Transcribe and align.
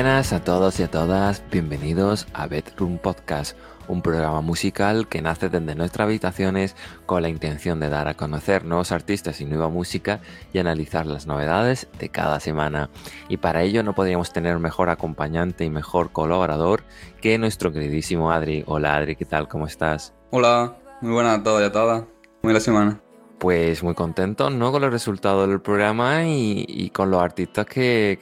Buenas 0.00 0.32
a 0.32 0.42
todos 0.42 0.80
y 0.80 0.82
a 0.82 0.90
todas, 0.90 1.42
bienvenidos 1.50 2.26
a 2.32 2.46
Bedroom 2.46 2.96
Podcast, 2.96 3.54
un 3.86 4.00
programa 4.00 4.40
musical 4.40 5.06
que 5.08 5.20
nace 5.20 5.50
desde 5.50 5.74
nuestras 5.74 6.06
habitaciones 6.06 6.74
con 7.04 7.20
la 7.20 7.28
intención 7.28 7.80
de 7.80 7.90
dar 7.90 8.08
a 8.08 8.14
conocer 8.14 8.64
nuevos 8.64 8.92
artistas 8.92 9.42
y 9.42 9.44
nueva 9.44 9.68
música 9.68 10.22
y 10.54 10.58
analizar 10.58 11.04
las 11.04 11.26
novedades 11.26 11.86
de 11.98 12.08
cada 12.08 12.40
semana. 12.40 12.88
Y 13.28 13.36
para 13.36 13.62
ello 13.62 13.82
no 13.82 13.94
podríamos 13.94 14.32
tener 14.32 14.58
mejor 14.58 14.88
acompañante 14.88 15.66
y 15.66 15.70
mejor 15.70 16.12
colaborador 16.12 16.82
que 17.20 17.36
nuestro 17.36 17.70
queridísimo 17.70 18.32
Adri. 18.32 18.64
Hola 18.66 18.96
Adri, 18.96 19.16
¿qué 19.16 19.26
tal? 19.26 19.48
¿Cómo 19.48 19.66
estás? 19.66 20.14
Hola, 20.30 20.78
muy 21.02 21.12
buenas 21.12 21.40
a 21.40 21.42
todos 21.42 21.60
y 21.60 21.64
a 21.64 21.72
todas. 21.72 22.04
Muy 22.42 22.54
la 22.54 22.60
semana. 22.60 23.02
Pues 23.40 23.82
muy 23.82 23.94
contento, 23.94 24.50
¿no? 24.50 24.70
Con 24.70 24.82
los 24.82 24.92
resultados 24.92 25.48
del 25.48 25.62
programa 25.62 26.26
y, 26.26 26.90
con 26.90 27.10
los 27.10 27.22
artistas 27.22 27.64
que, 27.64 28.18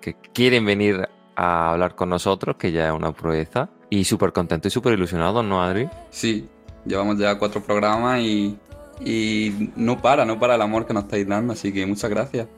que, 0.00 0.16
quieren 0.34 0.66
venir 0.66 1.08
a 1.36 1.70
hablar 1.70 1.94
con 1.94 2.08
nosotros, 2.08 2.56
que 2.56 2.72
ya 2.72 2.88
es 2.88 2.92
una 2.92 3.12
proeza. 3.12 3.70
Y 3.90 4.02
súper 4.02 4.32
contento 4.32 4.66
y 4.66 4.72
súper 4.72 4.94
ilusionado, 4.94 5.44
¿no, 5.44 5.62
Adri? 5.62 5.88
Sí, 6.10 6.48
llevamos 6.84 7.16
ya 7.16 7.38
cuatro 7.38 7.62
programas 7.62 8.22
y, 8.22 8.58
y 9.04 9.70
no 9.76 10.02
para, 10.02 10.24
no 10.24 10.40
para 10.40 10.56
el 10.56 10.62
amor 10.62 10.84
que 10.84 10.94
nos 10.94 11.04
estáis 11.04 11.28
dando, 11.28 11.52
así 11.52 11.72
que 11.72 11.86
muchas 11.86 12.10
gracias. 12.10 12.48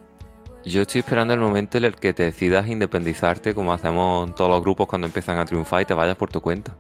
Yo 0.65 0.81
estoy 0.81 1.01
esperando 1.01 1.35
el 1.35 1.41
momento 1.41 1.77
en 1.77 1.85
el 1.85 1.97
que 1.97 2.15
te 2.15 2.23
decidas 2.23 2.69
independizarte, 2.69 3.55
como 3.55 3.71
hacemos 3.71 4.35
todos 4.35 4.49
los 4.49 4.63
grupos 4.63 4.87
cuando 4.87 5.09
empiezan 5.09 5.37
a 5.37 5.45
triunfar 5.45 5.83
y 5.83 5.85
te 5.85 5.93
vayas 5.93 6.17
por 6.17 6.31
tu 6.31 6.41
cuenta. 6.41 6.75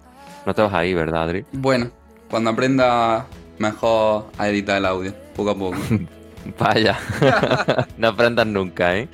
No 0.46 0.54
te 0.54 0.62
vas 0.62 0.72
ahí, 0.72 0.94
¿verdad, 0.94 1.24
Adri? 1.24 1.44
Bueno, 1.52 1.90
cuando 2.30 2.48
aprenda 2.48 3.26
mejor 3.58 4.26
a 4.38 4.48
editar 4.48 4.78
el 4.78 4.86
audio, 4.86 5.14
poco 5.34 5.50
a 5.50 5.54
poco. 5.54 5.76
Vaya, 6.58 6.98
no 7.96 8.08
aprendas 8.08 8.46
nunca, 8.46 8.96
¿eh? 8.96 9.08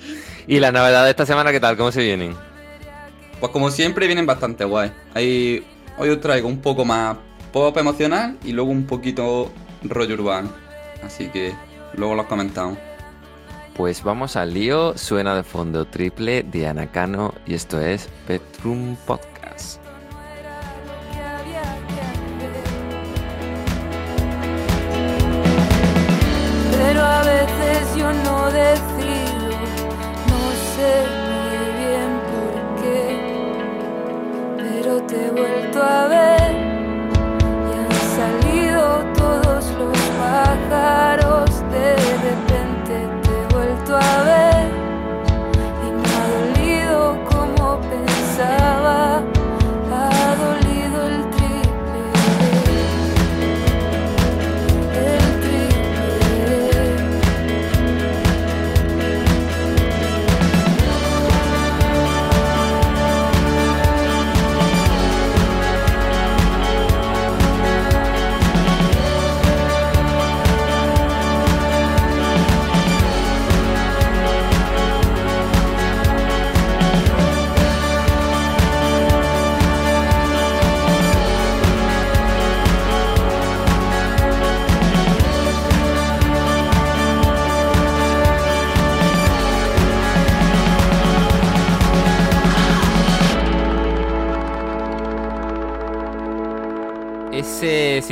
¿Y 0.46 0.60
la 0.60 0.72
novedad 0.72 1.04
de 1.04 1.10
esta 1.10 1.26
semana 1.26 1.52
qué 1.52 1.60
tal? 1.60 1.76
¿Cómo 1.76 1.92
se 1.92 2.02
vienen? 2.02 2.34
Pues 3.38 3.52
como 3.52 3.70
siempre 3.70 4.06
vienen 4.06 4.26
bastante 4.26 4.64
guay. 4.64 4.90
Hoy 5.98 6.08
os 6.10 6.20
traigo 6.20 6.48
un 6.48 6.60
poco 6.60 6.84
más 6.84 7.16
pop 7.52 7.76
emocional 7.76 8.38
y 8.44 8.52
luego 8.52 8.70
un 8.70 8.86
poquito 8.86 9.50
rollo 9.82 10.14
urbano. 10.14 10.50
Así 11.04 11.28
que 11.28 11.54
luego 11.94 12.14
los 12.14 12.26
comentamos. 12.26 12.78
Pues 13.76 14.02
vamos 14.02 14.36
al 14.36 14.54
lío, 14.54 14.96
suena 14.98 15.36
de 15.36 15.44
fondo 15.44 15.84
triple 15.84 16.42
de 16.42 16.66
Anacano 16.66 17.34
y 17.46 17.54
esto 17.54 17.80
es 17.80 18.08
Bedroom 18.26 18.96
Podcast. 19.06 19.37
Yo 27.98 28.12
no 28.12 28.46
decido, 28.52 29.58
no 30.30 30.42
sé 30.72 30.92
muy 31.28 31.58
bien 31.80 32.10
por 32.30 32.52
qué, 32.80 33.02
pero 34.56 34.90
te 35.02 35.16
he 35.26 35.30
vuelto 35.30 35.82
a 35.82 36.06
ver 36.06 36.50
y 37.66 37.72
han 37.82 37.94
salido 38.18 38.80
todos 39.14 39.64
los 39.80 39.98
pájaros, 40.20 41.27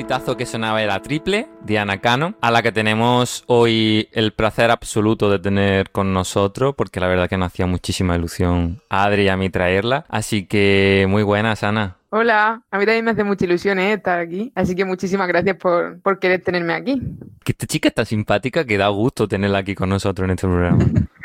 ese 0.06 0.14
citazo 0.14 0.36
que 0.36 0.46
sonaba 0.46 0.82
era 0.82 1.02
triple, 1.02 1.48
Diana 1.64 2.00
Cano, 2.00 2.36
a 2.40 2.52
la 2.52 2.62
que 2.62 2.70
tenemos 2.70 3.42
hoy 3.48 4.08
el 4.12 4.32
placer 4.32 4.70
absoluto 4.70 5.28
de 5.30 5.40
tener 5.40 5.90
con 5.90 6.12
nosotros, 6.14 6.74
porque 6.76 7.00
la 7.00 7.08
verdad 7.08 7.28
que 7.28 7.36
nos 7.36 7.46
hacía 7.46 7.66
muchísima 7.66 8.14
ilusión 8.14 8.80
a 8.88 9.04
Adri 9.04 9.24
y 9.24 9.28
a 9.28 9.36
mí 9.36 9.50
traerla. 9.50 10.04
Así 10.08 10.46
que 10.46 11.06
muy 11.08 11.24
buenas, 11.24 11.64
Ana. 11.64 11.96
Hola, 12.10 12.62
a 12.70 12.78
mí 12.78 12.86
también 12.86 13.04
me 13.04 13.10
hace 13.10 13.24
mucha 13.24 13.46
ilusión 13.46 13.80
¿eh? 13.80 13.94
estar 13.94 14.20
aquí, 14.20 14.52
así 14.54 14.76
que 14.76 14.84
muchísimas 14.84 15.26
gracias 15.26 15.56
por, 15.56 16.00
por 16.00 16.20
querer 16.20 16.40
tenerme 16.40 16.74
aquí. 16.74 17.02
Que 17.42 17.50
esta 17.50 17.66
chica 17.66 17.88
está 17.88 18.04
simpática 18.04 18.64
que 18.64 18.78
da 18.78 18.88
gusto 18.88 19.26
tenerla 19.26 19.58
aquí 19.58 19.74
con 19.74 19.88
nosotros 19.88 20.24
en 20.26 20.30
este 20.30 20.46
programa. 20.46 20.84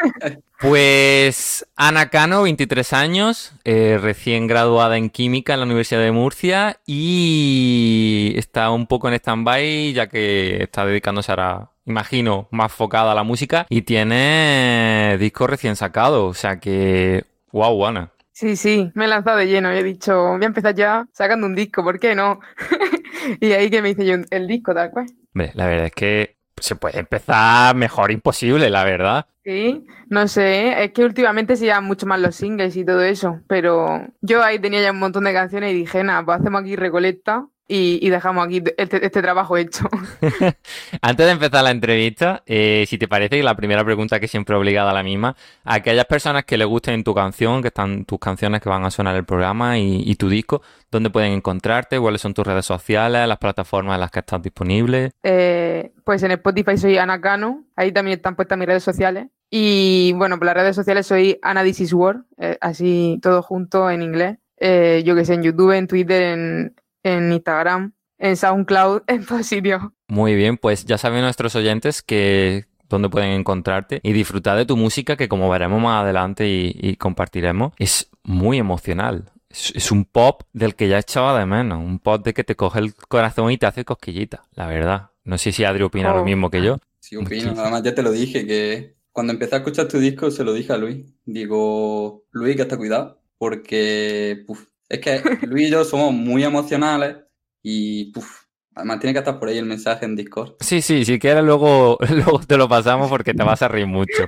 Pues 0.62 1.66
Ana 1.76 2.10
Cano, 2.10 2.44
23 2.44 2.94
años, 2.94 3.52
eh, 3.64 3.98
recién 4.00 4.46
graduada 4.46 4.96
en 4.98 5.10
química 5.10 5.54
en 5.54 5.60
la 5.60 5.66
Universidad 5.66 6.02
de 6.02 6.12
Murcia 6.12 6.80
y 6.86 8.34
está 8.36 8.70
un 8.70 8.86
poco 8.86 9.08
en 9.08 9.16
stand-by 9.16 9.94
ya 9.94 10.08
que 10.08 10.62
está 10.62 10.86
dedicándose 10.86 11.32
ahora, 11.32 11.72
imagino, 11.86 12.48
más 12.52 12.72
focada 12.72 13.12
a 13.12 13.16
la 13.16 13.24
música 13.24 13.66
y 13.70 13.82
tiene 13.82 15.18
disco 15.20 15.48
recién 15.48 15.76
sacado, 15.76 16.28
o 16.28 16.36
sea 16.36 16.60
que, 16.60 17.26
wow, 17.52 17.88
Ana. 17.88 18.12
Sí, 18.32 18.56
sí, 18.56 18.92
me 18.94 19.06
he 19.06 19.08
lanzado 19.08 19.38
de 19.38 19.48
lleno 19.48 19.74
y 19.74 19.78
he 19.78 19.84
dicho, 19.84 20.16
voy 20.34 20.44
a 20.44 20.48
empezar 20.48 20.76
ya 20.76 21.08
sacando 21.12 21.48
un 21.48 21.56
disco, 21.56 21.84
¿por 21.84 22.00
qué 22.00 22.14
no? 22.14 22.40
y 23.42 23.52
ahí 23.54 23.72
que 23.72 23.82
me 23.82 23.90
hice 23.90 24.06
yo 24.06 24.16
el 24.30 24.48
disco, 24.48 24.76
tal 24.76 24.92
cual. 24.92 25.08
la 25.34 25.66
verdad 25.66 25.88
es 25.88 25.94
que 25.94 26.41
se 26.62 26.76
puede 26.76 27.00
empezar 27.00 27.76
mejor 27.76 28.12
imposible, 28.12 28.70
la 28.70 28.84
verdad. 28.84 29.26
Sí, 29.44 29.86
no 30.08 30.28
sé, 30.28 30.84
es 30.84 30.92
que 30.92 31.04
últimamente 31.04 31.56
se 31.56 31.66
llevan 31.66 31.86
mucho 31.86 32.06
más 32.06 32.20
los 32.20 32.36
singles 32.36 32.76
y 32.76 32.86
todo 32.86 33.02
eso, 33.02 33.42
pero 33.48 34.08
yo 34.22 34.44
ahí 34.44 34.60
tenía 34.60 34.82
ya 34.82 34.92
un 34.92 35.00
montón 35.00 35.24
de 35.24 35.34
canciones 35.34 35.72
y 35.72 35.78
dije, 35.78 36.04
nada, 36.04 36.24
pues 36.24 36.40
hacemos 36.40 36.62
aquí 36.62 36.76
Recoleta 36.76 37.48
y, 37.74 38.10
dejamos 38.10 38.46
aquí 38.46 38.62
este, 38.78 39.06
este 39.06 39.22
trabajo 39.22 39.56
hecho. 39.56 39.88
Antes 41.02 41.26
de 41.26 41.32
empezar 41.32 41.64
la 41.64 41.72
entrevista, 41.72 42.44
eh, 42.46 42.84
si 42.88 42.98
te 42.98 43.08
parece, 43.08 43.42
la 43.42 43.56
primera 43.56 43.86
pregunta 43.86 44.20
que 44.20 44.28
siempre 44.28 44.56
obligada 44.58 44.92
a 44.92 44.94
la 44.94 45.04
misma, 45.04 45.38
a 45.64 45.76
aquellas 45.76 46.06
personas 46.06 46.44
que 46.44 46.58
les 46.58 46.68
gusten 46.68 47.04
tu 47.06 47.16
canción, 47.16 47.62
que 47.62 47.70
están 47.70 48.04
tus 48.04 48.20
canciones 48.20 48.62
que 48.62 48.68
van 48.68 48.84
a 48.84 48.92
sonar 48.92 49.16
el 49.16 49.24
programa 49.24 49.80
y, 49.80 50.16
tu 50.16 50.28
disco, 50.28 50.62
¿dónde 50.92 51.10
pueden 51.10 51.32
encontrarte? 51.32 51.98
¿Cuáles 51.98 52.20
son 52.20 52.34
tus 52.34 52.46
redes 52.46 52.66
sociales, 52.66 53.26
las 53.26 53.38
plataformas 53.38 53.96
en 53.96 54.02
las 54.02 54.12
que 54.12 54.20
estás 54.20 54.42
disponible? 54.42 55.12
Eh, 55.24 55.94
pues 56.04 56.22
en 56.24 56.32
Spotify 56.32 56.78
soy 56.78 56.98
Ana 56.98 57.22
Cano, 57.22 57.64
ahí 57.78 57.94
también 57.94 58.18
están 58.18 58.36
puestas 58.36 58.58
mis 58.58 58.68
redes 58.68 58.84
sociales. 58.84 59.28
Y 59.50 60.14
bueno, 60.18 60.38
por 60.38 60.46
las 60.46 60.56
redes 60.56 60.76
sociales 60.76 61.08
soy 61.08 61.40
Ana 61.42 61.64
This 61.64 61.80
is 61.80 61.94
Word, 61.94 62.24
eh, 62.38 62.58
así 62.60 63.20
todo 63.22 63.42
junto 63.42 63.90
en 63.90 64.02
inglés. 64.02 64.38
yo 64.60 65.16
que 65.16 65.26
sé, 65.26 65.36
en 65.36 65.44
YouTube, 65.44 65.72
en 65.72 65.88
Twitter, 65.88 66.22
en, 66.22 66.76
en 67.04 67.32
Instagram, 67.32 67.94
en 68.18 68.38
SoundCloud, 68.38 69.04
en 69.08 69.26
todo 69.26 69.44
sitio. 69.44 69.94
Muy 70.08 70.36
bien, 70.36 70.58
pues 70.58 70.86
ya 70.86 70.98
saben 70.98 71.22
nuestros 71.22 71.56
oyentes 71.56 72.02
que 72.02 72.66
dónde 72.90 73.10
pueden 73.10 73.32
encontrarte 73.32 74.02
y 74.04 74.12
disfrutar 74.12 74.58
de 74.58 74.66
tu 74.66 74.78
música 74.78 75.16
que 75.16 75.30
como 75.30 75.50
veremos 75.50 75.82
más 75.82 76.04
adelante 76.04 76.48
y, 76.48 76.96
compartiremos, 76.98 77.74
es 77.78 78.10
muy 78.24 78.58
emocional. 78.58 79.32
Es, 79.50 79.92
un 79.92 80.06
pop 80.06 80.44
del 80.54 80.76
que 80.76 80.88
ya 80.88 81.00
echaba 81.00 81.38
de 81.38 81.46
menos, 81.46 81.80
un 81.80 82.00
pop 82.00 82.24
de 82.24 82.34
que 82.34 82.44
te 82.44 82.56
coge 82.56 82.80
el 82.80 82.94
corazón 82.96 83.52
y 83.52 83.58
te 83.58 83.66
hace 83.66 83.84
cosquillita, 83.84 84.44
la 84.54 84.68
verdad. 84.68 85.10
No 85.24 85.38
sé 85.38 85.52
si 85.52 85.64
Adri 85.64 85.84
opina 85.84 86.14
lo 86.14 86.22
oh. 86.22 86.26
mismo 86.26 86.50
que 86.50 86.62
yo. 86.62 86.78
Sí, 87.00 87.16
opino. 87.16 87.54
Además 87.58 87.84
ya 87.84 87.94
te 87.94 88.04
lo 88.04 88.12
dije, 88.12 88.46
que 88.46 88.96
cuando 89.12 89.34
empecé 89.34 89.56
a 89.56 89.58
escuchar 89.60 89.88
tu 89.88 90.00
disco 90.00 90.32
se 90.32 90.44
lo 90.44 90.54
dije 90.54 90.72
a 90.72 90.78
Luis. 90.78 91.06
Digo, 91.26 92.24
Luis, 92.32 92.56
que 92.56 92.62
hasta 92.62 92.78
cuidado, 92.78 93.22
porque 93.38 94.44
es 94.92 95.00
que 95.00 95.22
Luis 95.48 95.68
y 95.68 95.72
yo 95.72 95.86
somos 95.86 96.12
muy 96.14 96.44
emocionales 96.44 97.16
y 97.64 98.12
puf, 98.12 98.44
además 98.76 99.00
tiene 99.00 99.14
que 99.14 99.20
estar 99.20 99.40
por 99.40 99.48
ahí 99.48 99.58
el 99.58 99.66
mensaje 99.66 100.06
en 100.06 100.16
Discord. 100.16 100.56
Sí, 100.60 100.82
sí, 100.82 101.06
si 101.06 101.18
quieres 101.18 101.44
luego, 101.44 101.98
luego 102.10 102.40
te 102.40 102.58
lo 102.58 102.68
pasamos 102.68 103.10
porque 103.10 103.34
te 103.34 103.44
vas 103.44 103.62
a 103.62 103.70
reír 103.70 103.88
mucho. 103.88 104.28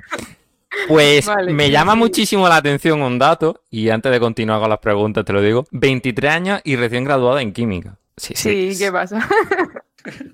Pues 0.88 1.30
me 1.50 1.70
llama 1.70 1.96
muchísimo 1.96 2.48
la 2.48 2.56
atención 2.56 3.02
un 3.02 3.20
dato, 3.20 3.62
y 3.70 3.90
antes 3.90 4.12
de 4.12 4.20
continuar 4.20 4.60
con 4.60 4.70
las 4.70 4.80
preguntas 4.80 5.24
te 5.24 5.34
lo 5.34 5.42
digo, 5.42 5.66
23 5.72 6.32
años 6.32 6.62
y 6.64 6.76
recién 6.78 7.04
graduada 7.04 7.42
en 7.42 7.52
química. 7.54 7.98
Sí, 8.18 8.34
sí. 8.36 8.76
¿qué 8.78 8.92
pasa? 8.92 9.28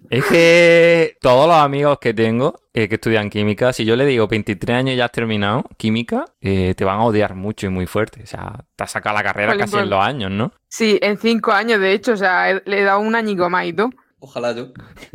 Es 0.09 0.25
que 0.25 1.17
todos 1.21 1.47
los 1.47 1.57
amigos 1.57 1.99
que 1.99 2.13
tengo 2.13 2.59
eh, 2.73 2.87
que 2.89 2.95
estudian 2.95 3.29
química, 3.29 3.71
si 3.73 3.85
yo 3.85 3.95
le 3.95 4.05
digo 4.05 4.27
23 4.27 4.77
años 4.77 4.95
ya 4.97 5.05
has 5.05 5.11
terminado 5.11 5.63
química, 5.77 6.25
eh, 6.41 6.73
te 6.75 6.85
van 6.85 6.99
a 6.99 7.03
odiar 7.03 7.35
mucho 7.35 7.67
y 7.67 7.69
muy 7.69 7.85
fuerte. 7.85 8.23
O 8.23 8.25
sea, 8.27 8.65
te 8.75 8.83
has 8.83 8.91
sacado 8.91 9.15
la 9.15 9.23
carrera 9.23 9.53
casi 9.57 9.77
en 9.77 9.89
los 9.89 9.99
años, 10.03 10.31
¿no? 10.31 10.51
Sí, 10.67 10.97
en 11.01 11.17
cinco 11.17 11.51
años, 11.51 11.79
de 11.79 11.93
hecho, 11.93 12.13
o 12.13 12.17
sea, 12.17 12.49
he- 12.51 12.63
le 12.65 12.79
he 12.79 12.83
dado 12.83 12.99
un 12.99 13.15
añico 13.15 13.49
más 13.49 13.65
y 13.65 13.73
tú. 13.73 13.89
Ojalá 14.19 14.53
yo. 14.53 14.67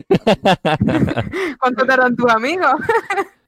¿Cuánto 1.60 1.84
tardan 1.86 2.16
tus 2.16 2.30
amigos? 2.30 2.72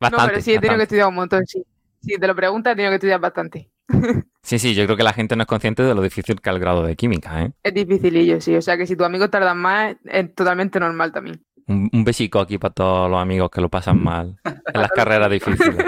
Bastante. 0.01 0.11
no, 0.23 0.27
pero 0.27 0.41
sí, 0.41 0.55
he 0.55 0.59
tenido 0.61 0.77
que 0.77 0.83
estudiar 0.85 1.09
un 1.09 1.15
montón, 1.15 1.47
sí. 1.47 1.65
Si 2.07 2.19
te 2.19 2.27
lo 2.27 2.35
preguntas, 2.35 2.75
tenido 2.77 2.91
que 2.91 2.97
estudiar 2.97 3.21
bastante. 3.21 3.71
Sí, 4.47 4.61
sí, 4.61 4.77
yo 4.77 4.85
creo 4.85 4.97
que 4.97 5.03
la 5.03 5.13
gente 5.13 5.35
no 5.35 5.43
es 5.43 5.49
consciente 5.49 5.83
de 5.83 5.93
lo 5.93 6.01
difícil 6.01 6.41
que 6.41 6.49
es 6.49 6.55
el 6.55 6.61
grado 6.61 6.85
de 6.85 6.95
química, 6.95 7.43
¿eh? 7.43 7.53
Es 7.65 7.75
dificilillo, 7.75 8.41
sí. 8.41 8.55
O 8.55 8.63
sea, 8.63 8.77
que 8.77 8.87
si 8.87 8.95
tus 8.95 9.05
amigos 9.05 9.29
tardan 9.29 9.59
más, 9.59 9.97
es 10.05 10.33
totalmente 10.37 10.79
normal 10.79 11.11
también. 11.11 11.45
Un, 11.67 11.91
un 11.93 12.05
besico 12.05 12.39
aquí 12.39 12.57
para 12.57 12.73
todos 12.73 13.11
los 13.11 13.21
amigos 13.21 13.51
que 13.51 13.61
lo 13.61 13.69
pasan 13.69 14.01
mal 14.01 14.39
en 14.45 14.81
las 14.81 14.93
carreras 14.93 15.33
difíciles. 15.33 15.85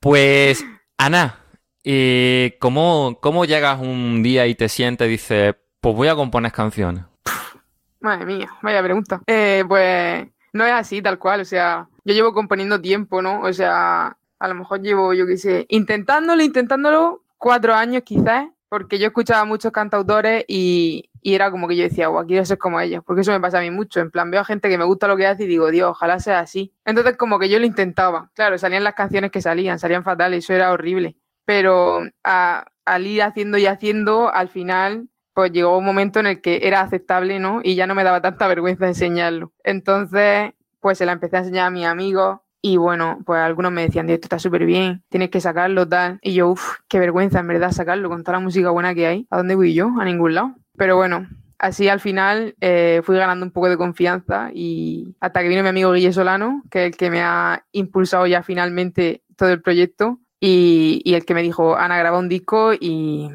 Pues, 0.00 0.64
Ana, 0.96 1.38
¿cómo, 2.58 3.18
cómo 3.20 3.44
llegas 3.44 3.78
un 3.80 4.22
día 4.22 4.46
y 4.46 4.54
te 4.54 4.68
sientes 4.68 5.06
y 5.06 5.10
dices, 5.10 5.54
pues 5.80 5.94
voy 5.94 6.08
a 6.08 6.14
componer 6.14 6.50
canciones? 6.50 7.04
Madre 8.00 8.26
mía, 8.26 8.50
vaya 8.62 8.82
pregunta. 8.82 9.22
Eh, 9.26 9.64
pues 9.68 10.26
no 10.52 10.64
es 10.64 10.72
así, 10.72 11.02
tal 11.02 11.18
cual. 11.18 11.40
O 11.40 11.44
sea, 11.44 11.88
yo 12.04 12.14
llevo 12.14 12.32
componiendo 12.32 12.80
tiempo, 12.80 13.22
¿no? 13.22 13.42
O 13.42 13.52
sea, 13.52 14.16
a 14.44 14.48
lo 14.48 14.54
mejor 14.54 14.82
llevo, 14.82 15.14
yo 15.14 15.26
qué 15.26 15.38
sé, 15.38 15.64
intentándolo, 15.70 16.42
intentándolo 16.42 17.24
cuatro 17.38 17.74
años 17.74 18.02
quizás, 18.04 18.46
porque 18.68 18.98
yo 18.98 19.06
escuchaba 19.06 19.46
muchos 19.46 19.72
cantautores 19.72 20.44
y, 20.48 21.08
y 21.22 21.34
era 21.34 21.50
como 21.50 21.66
que 21.66 21.76
yo 21.76 21.84
decía, 21.84 22.08
guau, 22.08 22.26
quiero 22.26 22.44
ser 22.44 22.58
como 22.58 22.78
ellos, 22.78 23.02
porque 23.06 23.22
eso 23.22 23.32
me 23.32 23.40
pasa 23.40 23.58
a 23.58 23.62
mí 23.62 23.70
mucho. 23.70 24.00
En 24.00 24.10
plan, 24.10 24.30
veo 24.30 24.42
a 24.42 24.44
gente 24.44 24.68
que 24.68 24.76
me 24.76 24.84
gusta 24.84 25.08
lo 25.08 25.16
que 25.16 25.26
hace 25.26 25.44
y 25.44 25.46
digo, 25.46 25.70
Dios, 25.70 25.92
ojalá 25.92 26.20
sea 26.20 26.40
así. 26.40 26.74
Entonces, 26.84 27.16
como 27.16 27.38
que 27.38 27.48
yo 27.48 27.58
lo 27.58 27.64
intentaba. 27.64 28.30
Claro, 28.34 28.58
salían 28.58 28.84
las 28.84 28.94
canciones 28.94 29.30
que 29.30 29.40
salían, 29.40 29.78
salían 29.78 30.04
fatales, 30.04 30.44
eso 30.44 30.52
era 30.52 30.72
horrible. 30.72 31.16
Pero 31.46 32.02
al 32.22 33.06
ir 33.06 33.22
haciendo 33.22 33.56
y 33.56 33.64
haciendo, 33.64 34.30
al 34.32 34.48
final 34.50 35.08
pues 35.32 35.50
llegó 35.52 35.76
un 35.78 35.84
momento 35.84 36.20
en 36.20 36.26
el 36.26 36.40
que 36.40 36.60
era 36.62 36.80
aceptable, 36.82 37.40
¿no? 37.40 37.60
Y 37.62 37.74
ya 37.74 37.86
no 37.86 37.94
me 37.94 38.04
daba 38.04 38.20
tanta 38.20 38.46
vergüenza 38.46 38.86
enseñarlo. 38.86 39.52
Entonces, 39.64 40.52
pues 40.80 40.98
se 40.98 41.06
la 41.06 41.12
empecé 41.12 41.36
a 41.36 41.40
enseñar 41.40 41.66
a 41.66 41.70
mis 41.70 41.86
amigos 41.86 42.40
y 42.66 42.78
bueno, 42.78 43.18
pues 43.26 43.40
algunos 43.42 43.72
me 43.72 43.82
decían, 43.82 44.06
"Tío, 44.06 44.14
esto 44.14 44.24
está 44.24 44.38
súper 44.38 44.64
bien, 44.64 45.02
tienes 45.10 45.28
que 45.28 45.38
sacarlo, 45.38 45.86
tal. 45.86 46.18
Y 46.22 46.32
yo, 46.32 46.48
uff, 46.48 46.76
qué 46.88 46.98
vergüenza 46.98 47.40
en 47.40 47.46
verdad 47.46 47.72
sacarlo 47.72 48.08
con 48.08 48.24
toda 48.24 48.38
la 48.38 48.42
música 48.42 48.70
buena 48.70 48.94
que 48.94 49.06
hay. 49.06 49.26
¿A 49.28 49.36
dónde 49.36 49.54
voy 49.54 49.74
yo? 49.74 49.90
A 50.00 50.04
ningún 50.06 50.34
lado. 50.34 50.54
Pero 50.78 50.96
bueno, 50.96 51.28
así 51.58 51.90
al 51.90 52.00
final 52.00 52.54
eh, 52.62 53.02
fui 53.04 53.18
ganando 53.18 53.44
un 53.44 53.52
poco 53.52 53.68
de 53.68 53.76
confianza 53.76 54.48
y 54.54 55.14
hasta 55.20 55.42
que 55.42 55.48
vino 55.48 55.62
mi 55.62 55.68
amigo 55.68 55.92
Guille 55.92 56.14
Solano, 56.14 56.62
que 56.70 56.86
es 56.86 56.92
el 56.92 56.96
que 56.96 57.10
me 57.10 57.20
ha 57.20 57.66
impulsado 57.72 58.26
ya 58.26 58.42
finalmente 58.42 59.22
todo 59.36 59.50
el 59.50 59.60
proyecto 59.60 60.20
y, 60.40 61.02
el 61.14 61.26
que 61.26 61.34
me 61.34 61.42
dijo, 61.42 61.76
Ana, 61.76 61.98
graba 61.98 62.18
un 62.18 62.30
disco 62.30 62.72
y, 62.72 63.28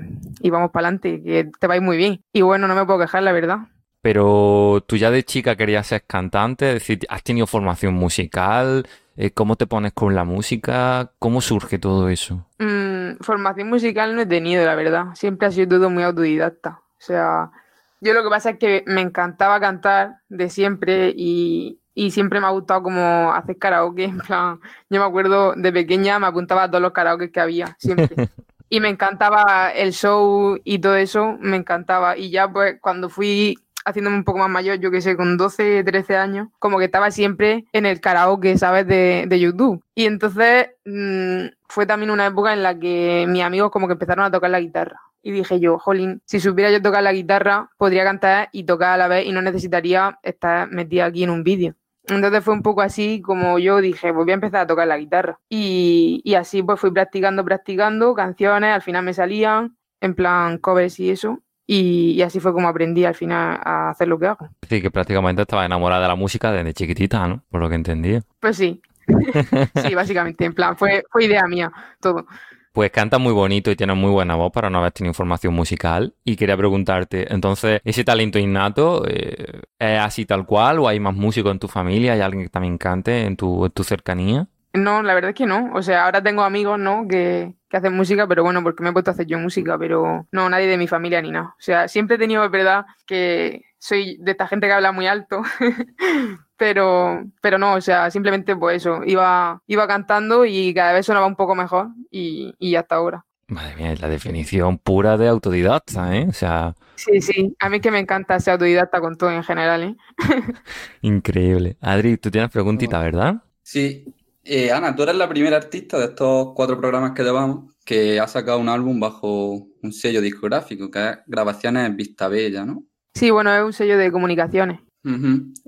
vamos 0.50 0.72
para 0.72 0.88
adelante, 0.88 1.22
que 1.22 1.52
te 1.60 1.68
va 1.68 1.80
muy 1.80 1.98
bien. 1.98 2.24
Y 2.34 2.42
bueno, 2.42 2.68
no 2.68 2.74
me 2.74 2.86
puedo 2.86 3.00
quejar, 3.00 3.22
la 3.22 3.32
verdad. 3.32 3.60
Pero 4.01 4.84
tú 4.88 4.96
ya 4.96 5.12
de 5.12 5.24
chica 5.24 5.56
querías 5.56 5.88
ser 5.88 6.04
cantante, 6.06 6.69
es 6.69 6.74
decir, 6.75 7.00
¿has 7.10 7.24
tenido 7.24 7.48
formación 7.48 7.94
musical? 7.94 8.88
Eh, 9.18 9.31
¿Cómo 9.31 9.57
te 9.57 9.68
pones 9.68 9.92
con 9.92 10.16
la 10.16 10.24
música? 10.24 11.12
¿Cómo 11.19 11.42
surge 11.42 11.78
todo 11.78 12.07
eso? 12.07 12.48
Mm, 12.60 13.22
formación 13.22 13.68
musical 13.68 14.16
no 14.16 14.22
he 14.22 14.25
tenido, 14.25 14.66
la 14.66 14.75
verdad. 14.75 15.07
Siempre 15.16 15.48
ha 15.48 15.51
sido 15.51 15.78
todo 15.78 15.90
muy 15.90 16.04
autodidacta. 16.04 16.80
O 16.80 17.01
sea, 17.01 17.51
yo 18.00 18.13
lo 18.13 18.24
que 18.24 18.30
pasa 18.30 18.51
es 18.51 18.60
que 18.60 18.84
me 18.88 19.01
encantaba 19.01 19.60
cantar 19.60 20.22
de 20.30 20.50
siempre 20.50 21.13
y, 21.13 21.81
y 21.94 22.12
siempre 22.12 22.40
me 22.40 22.48
ha 22.48 22.51
gustado 22.51 22.84
como 22.84 23.34
hacer 23.34 23.57
karaoke. 23.57 24.06
En 24.06 24.19
plan, 24.19 24.62
yo 24.90 25.01
me 25.01 25.06
acuerdo 25.06 25.54
de 25.56 25.74
pequeña 25.74 26.19
me 26.19 26.28
apuntaba 26.28 26.63
a 26.63 26.68
todos 26.69 26.81
los 26.81 26.94
karaoke 26.94 27.31
que 27.31 27.42
había, 27.42 27.75
siempre. 27.80 28.16
Y 28.72 28.81
me 28.81 28.90
encantaba 28.90 29.72
el 29.72 29.94
show 29.94 30.60
y 30.63 30.78
todo 30.78 30.96
eso, 30.96 31.36
me 31.40 31.57
encantaba. 31.57 32.16
Y 32.16 32.30
ya 32.30 32.48
pues 32.54 32.78
cuando 32.80 33.10
fui 33.10 33.57
haciéndome 33.89 34.18
un 34.18 34.24
poco 34.24 34.39
más 34.39 34.50
mayor, 34.50 34.80
yo 34.80 34.91
que 34.91 35.01
sé, 35.01 35.15
con 35.15 35.38
12, 35.38 35.83
13 35.83 36.18
años, 36.18 36.47
como 36.59 36.77
que 36.80 36.86
estaba 36.86 37.12
siempre 37.12 37.65
en 37.74 37.86
el 37.86 38.00
karaoke, 38.01 38.57
¿sabes? 38.57 38.88
De, 38.88 39.25
de 39.27 39.39
YouTube. 39.39 39.83
Y 39.95 40.06
entonces 40.06 40.69
mm, 40.86 41.47
fue 41.68 41.86
también 41.86 42.12
una 42.12 42.27
época 42.27 42.53
en 42.53 42.63
la 42.63 42.77
que 42.77 43.25
mis 43.27 43.44
amigos 43.44 43.71
como 43.71 43.88
que 43.88 43.94
empezaron 43.94 44.25
a 44.25 44.31
tocar 44.31 44.50
la 44.50 44.59
guitarra. 44.59 45.00
Y 45.21 45.31
dije 45.31 45.59
yo, 45.59 45.77
jolín, 45.80 46.21
si 46.25 46.39
supiera 46.39 46.71
yo 46.71 46.81
tocar 46.81 47.03
la 47.03 47.12
guitarra, 47.13 47.69
podría 47.77 48.03
cantar 48.03 48.50
y 48.51 48.63
tocar 48.63 48.91
a 48.94 48.97
la 48.97 49.07
vez 49.07 49.25
y 49.25 49.31
no 49.31 49.41
necesitaría 49.41 50.18
estar 50.24 50.69
metida 50.71 51.06
aquí 51.06 51.24
en 51.24 51.30
un 51.30 51.44
vídeo. 51.44 51.75
Entonces 52.07 52.44
fue 52.44 52.53
un 52.53 52.63
poco 52.63 52.81
así 52.81 53.21
como 53.21 53.59
yo 53.59 53.81
dije, 53.81 54.13
pues 54.13 54.25
voy 54.25 54.31
a 54.31 54.36
empezar 54.36 54.62
a 54.62 54.68
tocar 54.68 54.88
la 54.88 54.97
guitarra. 54.97 55.39
Y, 55.50 56.21
y 56.24 56.36
así 56.36 56.63
pues 56.63 56.80
fui 56.80 56.91
practicando, 56.91 57.44
practicando 57.44 58.13
canciones, 58.15 58.74
al 58.74 58.81
final 58.81 59.03
me 59.03 59.13
salían, 59.13 59.77
en 60.01 60.15
plan 60.15 60.57
covers 60.57 61.00
y 61.00 61.12
eso. 61.12 61.39
Y, 61.71 62.13
y 62.13 62.24
así 62.24 62.39
fue 62.39 62.51
como 62.51 62.68
aprendí 62.68 63.06
al 63.06 63.13
final 63.13 63.60
a 63.63 63.92
hacer 63.92 64.07
lo 64.07 64.18
que 64.18 64.25
hago. 64.25 64.50
Decir, 64.60 64.81
que 64.81 64.89
prácticamente 64.89 65.44
estaba 65.44 65.63
enamorada 65.68 66.01
de 66.01 66.07
la 66.07 66.16
música 66.16 66.51
desde 66.51 66.74
chiquitita, 66.74 67.27
¿no? 67.27 67.44
Por 67.48 67.62
lo 67.62 67.69
que 67.69 67.75
entendí. 67.75 68.19
Pues 68.39 68.57
sí, 68.57 68.81
sí, 69.86 69.94
básicamente, 69.94 70.45
en 70.45 70.54
plan, 70.54 70.75
fue, 70.75 71.04
fue 71.12 71.25
idea 71.25 71.45
mía 71.48 71.71
todo. 72.01 72.25
Pues 72.74 72.89
cantas 72.89 73.19
muy 73.19 73.33
bonito 73.33 73.69
y 73.69 73.75
tienes 73.75 73.95
muy 73.95 74.10
buena 74.10 74.33
voz 74.33 74.51
para 74.51 74.71
no 74.71 74.80
haber 74.80 74.94
tenido 74.94 75.13
formación 75.13 75.54
musical. 75.54 76.16
Y 76.24 76.38
quería 76.38 76.57
preguntarte, 76.57 77.31
entonces, 77.31 77.81
¿ese 77.83 78.04
talento 78.04 78.39
innato 78.39 79.06
eh, 79.07 79.62
es 79.77 80.00
así 80.00 80.25
tal 80.25 80.48
cual 80.48 80.80
o 80.80 80.88
hay 80.88 81.00
más 81.00 81.13
músicos 81.13 81.51
en 81.51 81.60
tu 81.60 81.68
familia? 81.68 82.13
¿Hay 82.13 82.22
alguien 82.22 82.45
que 82.45 82.50
también 82.50 82.80
cante 82.80 83.25
en 83.25 83.38
tu, 83.38 83.65
en 83.65 83.72
tu 83.72 83.83
cercanía? 83.83 84.48
No, 84.74 85.01
la 85.01 85.13
verdad 85.13 85.30
es 85.30 85.36
que 85.36 85.45
no. 85.45 85.71
O 85.74 85.81
sea, 85.81 86.06
ahora 86.06 86.21
tengo 86.21 86.44
amigos, 86.44 86.80
¿no? 86.80 87.07
Que, 87.07 87.56
que 87.69 87.77
hacen 87.77 87.95
música, 87.95 88.27
pero 88.27 88.44
bueno, 88.44 88.62
porque 88.63 88.83
me 88.83 88.89
he 88.89 88.94
puesto 88.94 89.12
a 89.12 89.13
hacer 89.13 89.25
yo 89.25 89.39
música, 89.39 89.77
pero 89.77 90.27
no, 90.31 90.50
nadie 90.50 90.68
de 90.68 90.77
mi 90.77 90.88
familia 90.88 91.21
ni 91.21 91.31
nada. 91.31 91.56
O 91.57 91.62
sea, 91.62 91.88
siempre 91.88 92.16
he 92.16 92.19
tenido, 92.19 92.44
es 92.44 92.51
verdad, 92.51 92.86
que 93.06 93.63
soy 93.80 94.18
de 94.19 94.31
esta 94.31 94.48
gente 94.48 94.68
que 94.68 94.74
habla 94.74 94.92
muy 94.92 95.07
alto, 95.07 95.42
pero, 96.57 97.24
pero 97.42 97.57
no, 97.57 97.75
o 97.75 97.81
sea, 97.81 98.12
simplemente 98.12 98.56
pues 98.56 98.77
eso, 98.77 99.04
iba, 99.06 99.62
iba 99.68 99.88
cantando 99.88 100.45
y 100.45 100.74
cada 100.74 100.94
vez 100.94 101.06
sonaba 101.06 101.25
un 101.25 101.36
poco 101.36 101.56
mejor 101.56 101.89
y, 102.12 102.54
y 102.60 102.75
hasta 102.75 102.95
ahora. 102.95 103.25
Madre 103.48 103.75
mía, 103.77 103.94
es 103.94 104.01
la 104.01 104.10
definición 104.10 104.77
pura 104.77 105.18
de 105.18 105.27
autodidacta, 105.27 106.15
¿eh? 106.15 106.27
O 106.29 106.34
sea, 106.34 106.75
Sí, 107.00 107.22
sí, 107.22 107.55
a 107.60 107.70
mí 107.70 107.79
que 107.79 107.91
me 107.91 108.00
encanta 108.00 108.38
ser 108.41 108.53
autodidacta 108.53 109.00
con 109.00 109.17
todo 109.17 109.32
en 109.32 109.41
general, 109.41 109.84
¿eh? 109.84 109.96
increíble. 111.01 111.77
Adri, 111.79 112.17
tú 112.17 112.29
tienes 112.29 112.51
preguntita, 112.51 113.00
¿verdad? 113.00 113.36
Sí. 113.63 114.13
Eh, 114.51 114.72
Ana, 114.72 114.96
tú 114.96 115.03
eres 115.03 115.15
la 115.15 115.29
primera 115.29 115.58
artista 115.58 116.00
de 116.00 116.06
estos 116.06 116.53
cuatro 116.56 116.75
programas 116.79 117.12
que 117.12 117.22
llevamos 117.22 117.75
que 117.86 118.20
ha 118.20 118.27
sacado 118.27 118.58
un 118.58 118.68
álbum 118.68 119.00
bajo 119.00 119.68
un 119.84 119.94
sello 119.94 120.22
discográfico, 120.22 120.89
que 120.89 121.08
es 121.08 121.18
Grabaciones 121.27 121.96
Vista 121.96 122.27
Bella, 122.27 122.65
¿no? 122.65 122.84
Sí, 123.13 123.29
bueno, 123.29 123.56
es 123.56 123.63
un 123.63 123.74
sello 123.74 123.96
de 124.00 124.12
comunicaciones, 124.12 124.79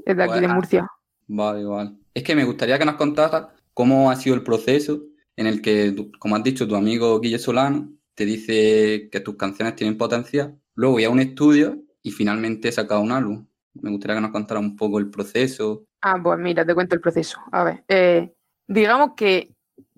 es 0.03 0.17
de 0.17 0.23
aquí 0.23 0.39
de. 0.39 0.47
Murcia. 0.47 0.88
Vale, 1.27 1.63
vale. 1.63 1.91
Es 2.11 2.23
que 2.23 2.33
me 2.33 2.43
gustaría 2.43 2.79
que 2.79 2.85
nos 2.85 2.95
contaras 2.95 3.50
cómo 3.75 4.09
ha 4.09 4.15
sido 4.15 4.35
el 4.35 4.41
proceso 4.41 5.03
en 5.35 5.45
el 5.45 5.61
que, 5.61 5.95
como 6.17 6.35
has 6.35 6.43
dicho, 6.43 6.67
tu 6.67 6.75
amigo 6.75 7.19
Guille 7.19 7.38
Solano 7.38 7.88
te 8.15 8.25
dice 8.25 9.09
que 9.11 9.19
tus 9.19 9.35
canciones 9.35 9.75
tienen 9.75 9.95
potencial, 9.95 10.57
luego 10.73 10.95
voy 10.95 11.03
a 11.03 11.11
un 11.11 11.19
estudio 11.19 11.77
y 12.01 12.09
finalmente 12.09 12.69
he 12.69 12.71
sacado 12.71 13.01
un 13.01 13.11
álbum. 13.11 13.45
Me 13.75 13.91
gustaría 13.91 14.15
que 14.15 14.21
nos 14.21 14.31
contaras 14.31 14.63
un 14.63 14.75
poco 14.75 14.97
el 14.97 15.11
proceso. 15.11 15.85
Ah, 16.01 16.19
pues 16.21 16.39
mira, 16.39 16.65
te 16.65 16.73
cuento 16.73 16.95
el 16.95 17.01
proceso. 17.01 17.38
A 17.51 17.63
ver, 17.63 17.83
eh, 17.88 18.33
digamos 18.73 19.11
que 19.15 19.53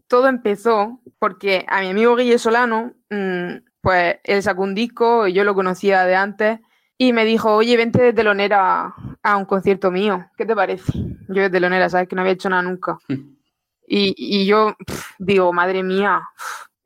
todo 0.08 0.27
empezó 0.27 1.00
porque 1.20 1.65
a 1.68 1.82
mi 1.82 1.89
amigo 1.89 2.15
Guille 2.15 2.38
Solano, 2.38 2.94
mm, 3.10 3.56
pues 3.82 4.18
él 4.24 4.44
sacó 4.44 4.63
un 4.63 4.75
disco, 4.75 5.27
yo 5.27 5.44
lo 5.44 5.56
conocía 5.56 6.03
de 6.06 6.15
antes, 6.15 6.60
y 6.98 7.12
me 7.13 7.25
dijo, 7.25 7.53
oye, 7.56 7.75
vente 7.77 8.01
de 8.01 8.13
telonera 8.13 8.94
a 9.24 9.38
un 9.38 9.46
concierto 9.46 9.92
mío, 9.92 10.25
¿qué 10.38 10.46
te 10.46 10.56
parece? 10.56 10.92
Yo 11.27 11.42
de 11.42 11.50
telonera, 11.50 11.89
¿sabes? 11.89 12.08
Que 12.08 12.15
no 12.15 12.22
había 12.22 12.34
hecho 12.34 12.50
nada 12.50 12.62
nunca. 12.62 12.98
Y, 13.86 14.15
y 14.18 14.46
yo 14.46 14.75
digo, 15.20 15.51
madre 15.51 15.84
mía, 15.84 16.22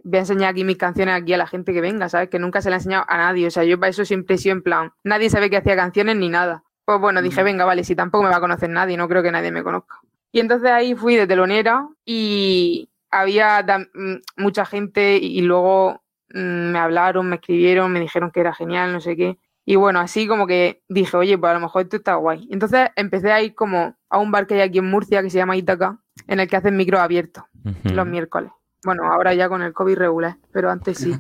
voy 0.04 0.18
a 0.18 0.22
enseñar 0.22 0.50
aquí 0.50 0.64
mis 0.64 0.78
canciones 0.78 1.14
aquí 1.14 1.32
a 1.32 1.38
la 1.38 1.46
gente 1.46 1.72
que 1.72 1.80
venga, 1.80 2.10
¿sabes? 2.10 2.28
Que 2.28 2.40
nunca 2.40 2.60
se 2.60 2.72
la 2.72 2.78
he 2.78 2.80
enseñado 2.80 3.06
a 3.08 3.18
nadie. 3.18 3.46
O 3.48 3.52
sea, 3.52 3.64
yo 3.64 3.80
para 3.80 3.92
eso 3.92 4.04
siempre 4.04 4.36
he 4.36 4.40
sido 4.40 4.54
en 4.56 4.64
plan, 4.64 4.92
nadie 5.04 5.30
sabe 5.30 5.52
que 5.52 5.58
hacía 5.58 5.76
canciones 5.76 6.16
ni 6.16 6.28
nada. 6.28 6.64
Pues 6.86 7.00
bueno, 7.00 7.22
dije, 7.22 7.42
Mm. 7.44 7.46
venga, 7.46 7.66
vale, 7.66 7.84
si 7.84 7.96
tampoco 7.96 8.24
me 8.24 8.32
va 8.32 8.38
a 8.38 8.42
conocer 8.42 8.72
nadie, 8.72 8.98
no 8.98 9.08
creo 9.08 9.22
que 9.22 9.32
nadie 9.32 9.52
me 9.52 9.62
conozca. 9.64 10.00
Y 10.32 10.40
entonces 10.40 10.70
ahí 10.70 10.96
fui 10.96 11.16
de 11.16 11.28
telonera 11.28 11.88
y 12.06 12.90
había 13.12 13.64
mm, 13.94 14.42
mucha 14.42 14.66
gente 14.66 15.18
y 15.18 15.42
luego 15.42 16.04
mm, 16.34 16.72
me 16.72 16.80
hablaron, 16.80 17.30
me 17.30 17.38
escribieron, 17.38 17.92
me 17.92 18.00
dijeron 18.00 18.32
que 18.32 18.42
era 18.42 18.54
genial, 18.54 18.94
no 18.94 19.02
sé 19.02 19.16
qué. 19.16 19.38
Y 19.66 19.76
bueno, 19.76 20.00
así 20.00 20.28
como 20.28 20.48
que 20.48 20.82
dije, 20.88 21.18
oye, 21.18 21.38
pues 21.38 21.52
a 21.52 21.54
lo 21.56 21.60
mejor 21.60 21.84
esto 21.84 21.98
está 21.98 22.16
guay. 22.16 22.48
Entonces 22.52 22.90
empecé 22.96 23.32
a 23.32 23.42
ir 23.42 23.54
como 23.54 23.98
a 24.10 24.18
un 24.18 24.32
bar 24.32 24.48
que 24.48 24.56
hay 24.56 24.62
aquí 24.62 24.78
en 24.78 24.90
Murcia 24.90 25.22
que 25.22 25.30
se 25.30 25.38
llama 25.38 25.58
Ítaca, 25.58 26.00
en 26.28 26.40
el 26.40 26.48
que 26.48 26.56
hacen 26.56 26.78
micro 26.78 27.00
abiertos 27.00 27.44
los 27.84 28.08
miércoles. 28.08 28.52
Bueno, 28.86 29.04
ahora 29.12 29.34
ya 29.34 29.50
con 29.50 29.62
el 29.62 29.74
COVID 29.74 29.98
regular, 29.98 30.38
pero 30.54 30.72
antes 30.72 31.00
sí. 31.00 31.14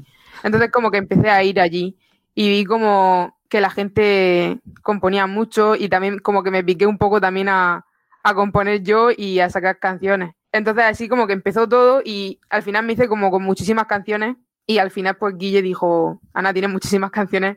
Entonces 0.43 0.71
como 0.71 0.91
que 0.91 0.97
empecé 0.97 1.29
a 1.29 1.43
ir 1.43 1.59
allí 1.59 1.97
y 2.33 2.49
vi 2.49 2.63
como 2.63 3.37
que 3.49 3.59
la 3.59 3.69
gente 3.69 4.59
componía 4.81 5.27
mucho 5.27 5.75
y 5.75 5.89
también 5.89 6.19
como 6.19 6.43
que 6.43 6.51
me 6.51 6.63
piqué 6.63 6.85
un 6.85 6.97
poco 6.97 7.19
también 7.19 7.49
a, 7.49 7.86
a 8.29 8.35
componer 8.35 8.83
yo 8.83 9.09
y 9.15 9.39
a 9.39 9.49
sacar 9.49 9.79
canciones. 9.79 10.33
Entonces 10.51 10.83
así 10.83 11.07
como 11.07 11.27
que 11.27 11.33
empezó 11.33 11.67
todo 11.67 12.01
y 12.03 12.39
al 12.49 12.61
final 12.61 12.85
me 12.85 12.93
hice 12.93 13.07
como 13.07 13.31
con 13.31 13.43
muchísimas 13.43 13.85
canciones 13.85 14.35
y 14.65 14.79
al 14.79 14.91
final 14.91 15.15
pues 15.15 15.35
Guille 15.37 15.61
dijo, 15.61 16.19
Ana 16.33 16.51
tiene 16.51 16.67
muchísimas 16.67 17.11
canciones 17.11 17.55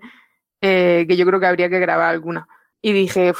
eh, 0.60 1.06
que 1.08 1.16
yo 1.16 1.26
creo 1.26 1.40
que 1.40 1.46
habría 1.46 1.68
que 1.68 1.80
grabar 1.80 2.10
alguna. 2.10 2.46
Y 2.80 2.92
dije, 2.92 3.32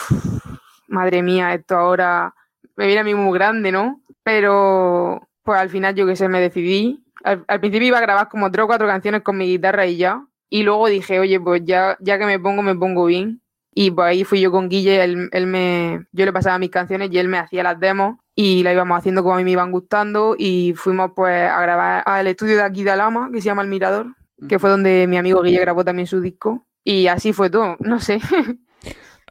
madre 0.88 1.22
mía, 1.22 1.54
esto 1.54 1.76
ahora 1.76 2.34
me 2.76 2.87
viene 2.87 3.00
a 3.00 3.04
mí 3.04 3.14
muy 3.14 3.38
grande, 3.38 3.70
¿no? 3.70 4.02
Pero 4.25 5.28
pues 5.44 5.60
al 5.60 5.70
final 5.70 5.94
yo 5.94 6.06
que 6.06 6.16
sé, 6.16 6.28
me 6.28 6.40
decidí. 6.40 7.04
Al, 7.22 7.44
al, 7.46 7.60
principio 7.60 7.88
iba 7.88 7.99
a 7.99 8.02
grabar 8.02 8.28
como 8.28 8.50
tres 8.50 8.64
o 8.64 8.66
cuatro 8.66 8.88
canciones 8.88 9.22
con 9.22 9.37
mi 9.37 9.46
guitarra 9.46 9.87
y 9.87 9.99
ya. 9.99 10.25
Y 10.49 10.64
luego 10.64 10.88
dije, 10.88 11.20
oye, 11.20 11.38
pues 11.38 11.62
ya, 11.64 11.96
ya 12.00 12.18
que 12.18 12.26
me 12.26 12.40
pongo, 12.40 12.62
me 12.62 12.75
pongo 12.75 13.04
bien. 13.06 13.40
Y 13.72 13.90
pues 13.90 14.08
ahí 14.08 14.24
fui 14.24 14.40
yo 14.40 14.50
con 14.50 14.68
Guille, 14.68 15.02
él, 15.02 15.28
él 15.32 15.46
me, 15.46 16.06
yo 16.12 16.24
le 16.24 16.32
pasaba 16.32 16.58
mis 16.58 16.70
canciones 16.70 17.10
y 17.12 17.18
él 17.18 17.28
me 17.28 17.38
hacía 17.38 17.62
las 17.62 17.78
demos 17.78 18.16
y 18.34 18.62
las 18.62 18.72
íbamos 18.72 18.98
haciendo 18.98 19.22
como 19.22 19.34
a 19.34 19.38
mí 19.38 19.44
me 19.44 19.52
iban 19.52 19.70
gustando 19.70 20.34
y 20.36 20.74
fuimos 20.74 21.12
pues 21.14 21.48
a 21.48 21.60
grabar 21.60 22.02
al 22.06 22.26
estudio 22.26 22.56
de 22.56 22.62
aquí 22.62 22.82
de 22.82 22.90
Alama, 22.90 23.30
que 23.32 23.40
se 23.40 23.46
llama 23.46 23.62
El 23.62 23.68
Mirador, 23.68 24.14
que 24.48 24.58
fue 24.58 24.70
donde 24.70 25.06
mi 25.06 25.18
amigo 25.18 25.42
Guille 25.42 25.60
grabó 25.60 25.84
también 25.84 26.06
su 26.06 26.20
disco. 26.20 26.66
Y 26.82 27.06
así 27.06 27.32
fue 27.32 27.50
todo, 27.50 27.76
no 27.80 28.00
sé. 28.00 28.20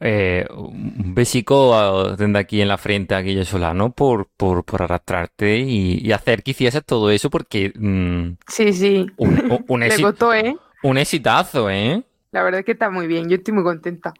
Eh, 0.02 0.48
un 0.56 1.14
besico 1.14 2.16
desde 2.16 2.38
aquí 2.38 2.62
en 2.62 2.70
la 2.70 2.78
frente 2.78 3.16
a 3.16 3.22
Guille 3.22 3.44
Solano 3.44 3.92
por, 3.92 4.30
por, 4.38 4.64
por 4.64 4.82
arrastrarte 4.82 5.58
y, 5.58 6.00
y, 6.02 6.14
hacer 6.14 6.42
que 6.42 6.52
hicieses 6.52 6.86
todo 6.86 7.12
eso 7.12 7.30
porque... 7.30 7.74
Mmm, 7.76 8.38
sí, 8.48 8.72
sí. 8.72 9.08
Un, 9.18 9.62
un, 9.68 9.80
Le 9.82 10.02
costó, 10.02 10.34
¿eh? 10.34 10.56
un 10.84 10.98
exitazo, 10.98 11.70
¿eh? 11.70 12.02
La 12.32 12.44
verdad 12.44 12.60
es 12.60 12.66
que 12.66 12.74
está 12.74 12.90
muy 12.90 13.08
bien, 13.08 13.28
yo 13.28 13.38
estoy 13.38 13.54
muy 13.54 13.64
contenta. 13.64 14.14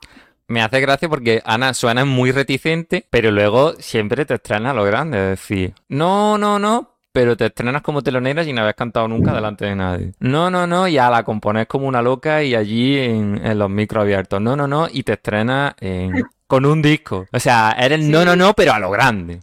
Me 0.48 0.62
hace 0.62 0.82
gracia 0.82 1.08
porque 1.08 1.42
Ana 1.46 1.76
suena 1.76 2.06
muy 2.06 2.32
reticente, 2.32 3.06
pero 3.12 3.30
luego 3.30 3.74
siempre 3.74 4.26
te 4.26 4.34
estrenas 4.34 4.72
a 4.72 4.74
lo 4.74 4.84
grande, 4.84 5.18
es 5.18 5.40
decir, 5.40 5.76
no, 5.90 6.40
no, 6.40 6.58
no, 6.58 6.98
pero 7.14 7.38
te 7.38 7.46
estrenas 7.46 7.84
como 7.84 8.02
telonera 8.02 8.44
sin 8.44 8.58
haber 8.58 8.74
cantado 8.74 9.08
nunca 9.08 9.32
delante 9.32 9.66
de 9.66 9.76
nadie. 9.76 10.14
No, 10.20 10.50
no, 10.50 10.66
no, 10.66 10.88
ya 10.88 11.12
la 11.12 11.24
compones 11.24 11.68
como 11.68 11.88
una 11.88 12.02
loca 12.02 12.42
y 12.44 12.56
allí 12.56 12.98
en, 12.98 13.46
en 13.46 13.60
los 13.60 13.70
micros 13.70 14.02
abiertos. 14.02 14.42
No, 14.42 14.56
no, 14.56 14.68
no, 14.68 14.88
y 14.92 15.04
te 15.04 15.14
estrenas 15.14 15.76
en, 15.80 16.14
con 16.48 16.66
un 16.66 16.82
disco. 16.82 17.28
O 17.32 17.40
sea, 17.40 17.76
eres 17.78 18.04
sí. 18.04 18.10
no, 18.10 18.26
no, 18.26 18.36
no, 18.36 18.54
pero 18.54 18.74
a 18.74 18.80
lo 18.80 18.90
grande. 18.90 19.42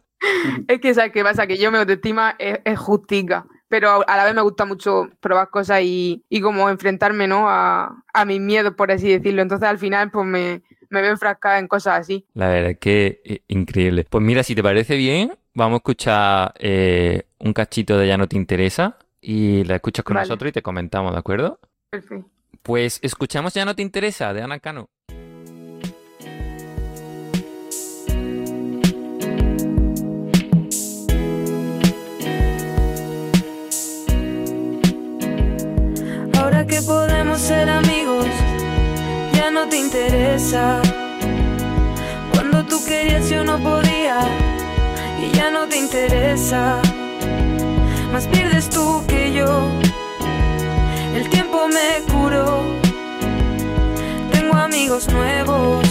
Es 0.67 0.81
que, 0.81 0.93
¿sabes 0.93 1.13
qué 1.13 1.23
pasa? 1.23 1.47
Que 1.47 1.57
yo 1.57 1.71
mi 1.71 1.79
autoestima 1.79 2.35
es, 2.39 2.59
es 2.65 2.79
justica 2.79 3.47
pero 3.69 4.09
a 4.09 4.17
la 4.17 4.25
vez 4.25 4.35
me 4.35 4.43
gusta 4.43 4.65
mucho 4.65 5.09
probar 5.21 5.51
cosas 5.51 5.81
y, 5.83 6.25
y 6.29 6.41
como 6.41 6.69
enfrentarme 6.71 7.27
¿no? 7.27 7.49
a, 7.49 8.05
a, 8.13 8.25
mis 8.25 8.41
miedos, 8.41 8.75
por 8.75 8.91
así 8.93 9.09
decirlo. 9.09 9.43
Entonces 9.43 9.69
al 9.69 9.79
final 9.79 10.11
pues 10.11 10.27
me, 10.27 10.63
me 10.89 11.03
veo 11.03 11.11
enfrascada 11.11 11.59
en 11.59 11.69
cosas 11.69 12.01
así. 12.01 12.25
La 12.35 12.49
verdad 12.49 12.71
es 12.73 12.79
que 12.79 13.43
increíble. 13.49 14.07
Pues 14.09 14.23
mira, 14.23 14.43
si 14.43 14.55
te 14.55 14.63
parece 14.63 14.97
bien, 14.97 15.33
vamos 15.55 15.75
a 15.75 15.79
escuchar 15.79 16.55
eh, 16.59 17.25
un 17.39 17.53
cachito 17.53 17.99
de 17.99 18.07
Ya 18.09 18.17
no 18.17 18.29
te 18.29 18.37
interesa 18.37 18.99
y 19.21 19.65
la 19.65 19.77
escuchas 19.77 20.05
con 20.05 20.15
vale. 20.15 20.29
nosotros 20.29 20.51
y 20.51 20.53
te 20.53 20.63
comentamos, 20.63 21.13
¿de 21.13 21.19
acuerdo? 21.19 21.59
Perfecto. 21.91 22.29
Pues 22.63 22.99
escuchamos 23.03 23.55
Ya 23.55 23.65
no 23.65 23.75
te 23.75 23.83
interesa 23.83 24.33
de 24.33 24.43
Ana 24.43 24.59
Cano. 24.61 24.89
Que 36.69 36.83
podemos 36.83 37.41
ser 37.41 37.69
amigos, 37.71 38.27
ya 39.33 39.51
no 39.53 39.69
te 39.69 39.79
interesa. 39.79 40.83
Cuando 42.33 42.65
tú 42.65 42.85
querías 42.85 43.31
yo 43.31 43.45
no 43.45 43.59
podía 43.59 44.19
y 45.23 45.35
ya 45.37 45.51
no 45.51 45.67
te 45.69 45.79
interesa. 45.79 46.81
Más 48.13 48.27
pierdes 48.27 48.69
tú 48.69 49.05
que 49.07 49.33
yo. 49.33 49.69
El 51.15 51.31
tiempo 51.31 51.69
me 51.69 52.03
curó. 52.13 52.63
Tengo 54.33 54.57
amigos 54.57 55.09
nuevos. 55.09 55.87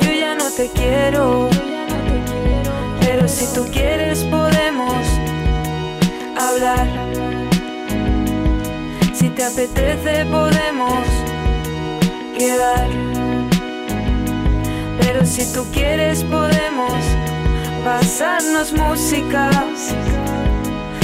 Yo 0.00 0.12
ya 0.12 0.36
no 0.36 0.48
te 0.50 0.70
quiero. 0.70 1.50
Pero 3.00 3.26
si 3.26 3.46
tú 3.52 3.66
quieres 3.72 4.22
podemos 4.24 5.04
hablar. 6.38 7.03
Te 9.44 9.50
apetece 9.50 10.24
podemos 10.24 11.06
quedar. 12.38 12.88
Pero 15.02 15.26
si 15.26 15.52
tú 15.52 15.66
quieres 15.70 16.24
podemos 16.24 16.94
pasarnos 17.84 18.72
música. 18.72 19.50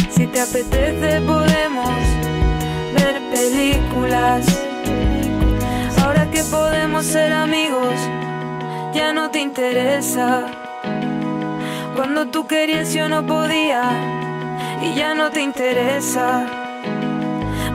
Si 0.09 0.27
te 0.27 0.41
apetece 0.41 1.21
podemos 1.21 1.91
ver 2.95 3.21
películas. 3.31 4.47
Ahora 6.03 6.31
que 6.31 6.43
podemos 6.45 7.05
ser 7.05 7.35
amigos, 7.35 7.95
ya 8.95 9.13
no 9.13 9.31
te 9.31 9.41
interesa. 9.41 10.47
Cuando 11.95 12.25
tú 12.29 12.47
querías 12.47 12.95
yo 12.95 13.07
no 13.07 13.27
podía 13.27 13.83
y 14.81 14.95
ya 14.95 15.13
no 15.13 15.31
te 15.31 15.43
interesa. 15.43 16.60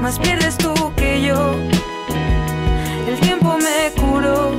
Más 0.05 0.19
pierdes 0.19 0.55
tú 0.59 0.71
que 0.95 1.19
yo. 1.19 1.55
El 3.07 3.19
tiempo 3.21 3.57
me 3.57 3.91
curó. 3.99 4.51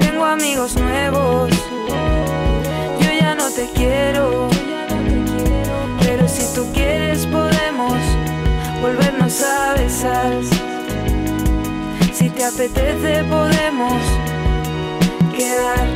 Tengo 0.00 0.24
amigos 0.24 0.74
nuevos. 0.76 1.50
Yo 2.98 3.12
ya 3.12 3.34
no 3.34 3.50
te 3.50 3.68
quiero. 3.74 4.48
Pero 6.00 6.26
si 6.26 6.54
tú 6.54 6.66
quieres 6.72 7.26
podemos 7.26 7.98
volvernos 8.80 9.42
a 9.42 9.74
besar. 9.74 10.32
Si 12.10 12.30
te 12.30 12.42
apetece 12.42 13.22
podemos 13.24 14.02
quedar. 15.36 15.88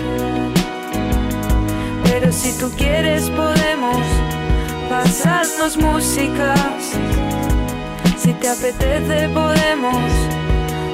Pero 2.05 2.33
si 2.33 2.53
tú 2.59 2.71
quieres 2.77 3.31
podemos 3.31 4.05
pasarnos 4.91 5.79
músicas. 5.79 6.99
Si 8.29 8.35
te 8.35 8.47
apetece 8.47 9.27
podemos 9.31 10.13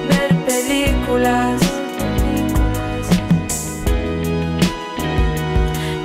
ver 0.08 0.36
películas. 0.46 1.60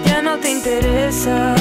Ya 0.07 0.23
no 0.23 0.39
te 0.39 0.49
interesa. 0.49 1.55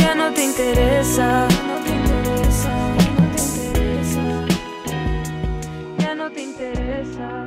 Ya 0.00 0.14
no 0.16 0.32
te 0.32 0.44
interesa. 0.44 1.46
Ya 5.98 6.14
no 6.16 6.32
te 6.32 6.42
interesa. 6.42 7.46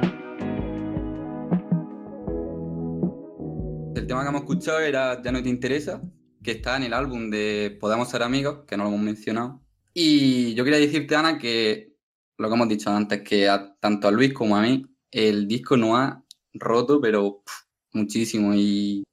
El 3.96 4.08
tema 4.08 4.24
que 4.24 4.29
hemos 4.29 4.41
escuchado 4.44 4.79
era 4.79 5.22
Ya 5.22 5.34
no 5.34 5.44
te 5.44 5.50
interesa, 5.50 6.00
que 6.45 6.51
está 6.51 6.77
en 6.77 6.83
el 6.83 6.93
álbum 6.93 7.31
de 7.31 7.75
Podemos 7.79 8.07
ser 8.07 8.21
amigos, 8.21 8.59
que 8.67 8.77
no 8.77 8.83
lo 8.83 8.89
hemos 8.89 9.01
mencionado. 9.01 9.61
Y 9.93 10.53
yo 10.53 10.63
quería 10.63 10.79
decirte, 10.79 11.15
Ana, 11.15 11.39
que 11.39 11.95
lo 12.37 12.47
que 12.47 12.53
hemos 12.53 12.69
dicho 12.69 12.91
antes, 12.91 13.23
que 13.23 13.49
a, 13.49 13.75
tanto 13.79 14.07
a 14.07 14.11
Luis 14.11 14.31
como 14.31 14.55
a 14.55 14.61
mí, 14.61 14.85
el 15.09 15.47
disco 15.47 15.75
nos 15.75 15.97
ha 15.97 16.23
roto, 16.53 17.01
pero 17.01 17.41
pff, 17.43 17.53
muchísimo. 17.93 18.53
Y 18.53 19.03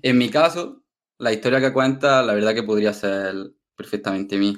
en 0.00 0.16
mi 0.16 0.30
caso, 0.30 0.82
la 1.18 1.32
historia 1.32 1.60
que 1.60 1.74
cuenta, 1.74 2.22
la 2.22 2.32
verdad 2.32 2.54
que 2.54 2.62
podría 2.62 2.94
ser 2.94 3.34
perfectamente 3.76 4.38
mía. 4.38 4.56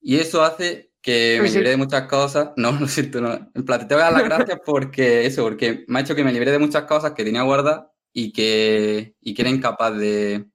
Y 0.00 0.16
eso 0.16 0.42
hace 0.42 0.92
que 1.00 1.38
me 1.40 1.50
libre 1.50 1.70
de 1.70 1.76
muchas 1.76 2.08
cosas. 2.08 2.50
No, 2.56 2.72
lo 2.72 2.88
siento, 2.88 3.20
no. 3.20 3.50
En 3.54 3.64
plan, 3.64 3.86
te 3.86 3.94
voy 3.94 4.02
a 4.02 4.06
dar 4.06 4.14
las 4.14 4.24
gracias 4.24 4.58
porque 4.66 5.24
eso, 5.24 5.44
porque 5.44 5.84
me 5.86 6.00
ha 6.00 6.02
hecho 6.02 6.16
que 6.16 6.24
me 6.24 6.32
libre 6.32 6.50
de 6.50 6.58
muchas 6.58 6.84
cosas 6.84 7.12
que 7.12 7.24
tenía 7.24 7.42
guardadas 7.42 7.86
y 8.12 8.32
que, 8.32 9.14
y 9.20 9.34
que 9.34 9.42
era 9.42 9.50
incapaz 9.50 9.96
de, 9.96 10.50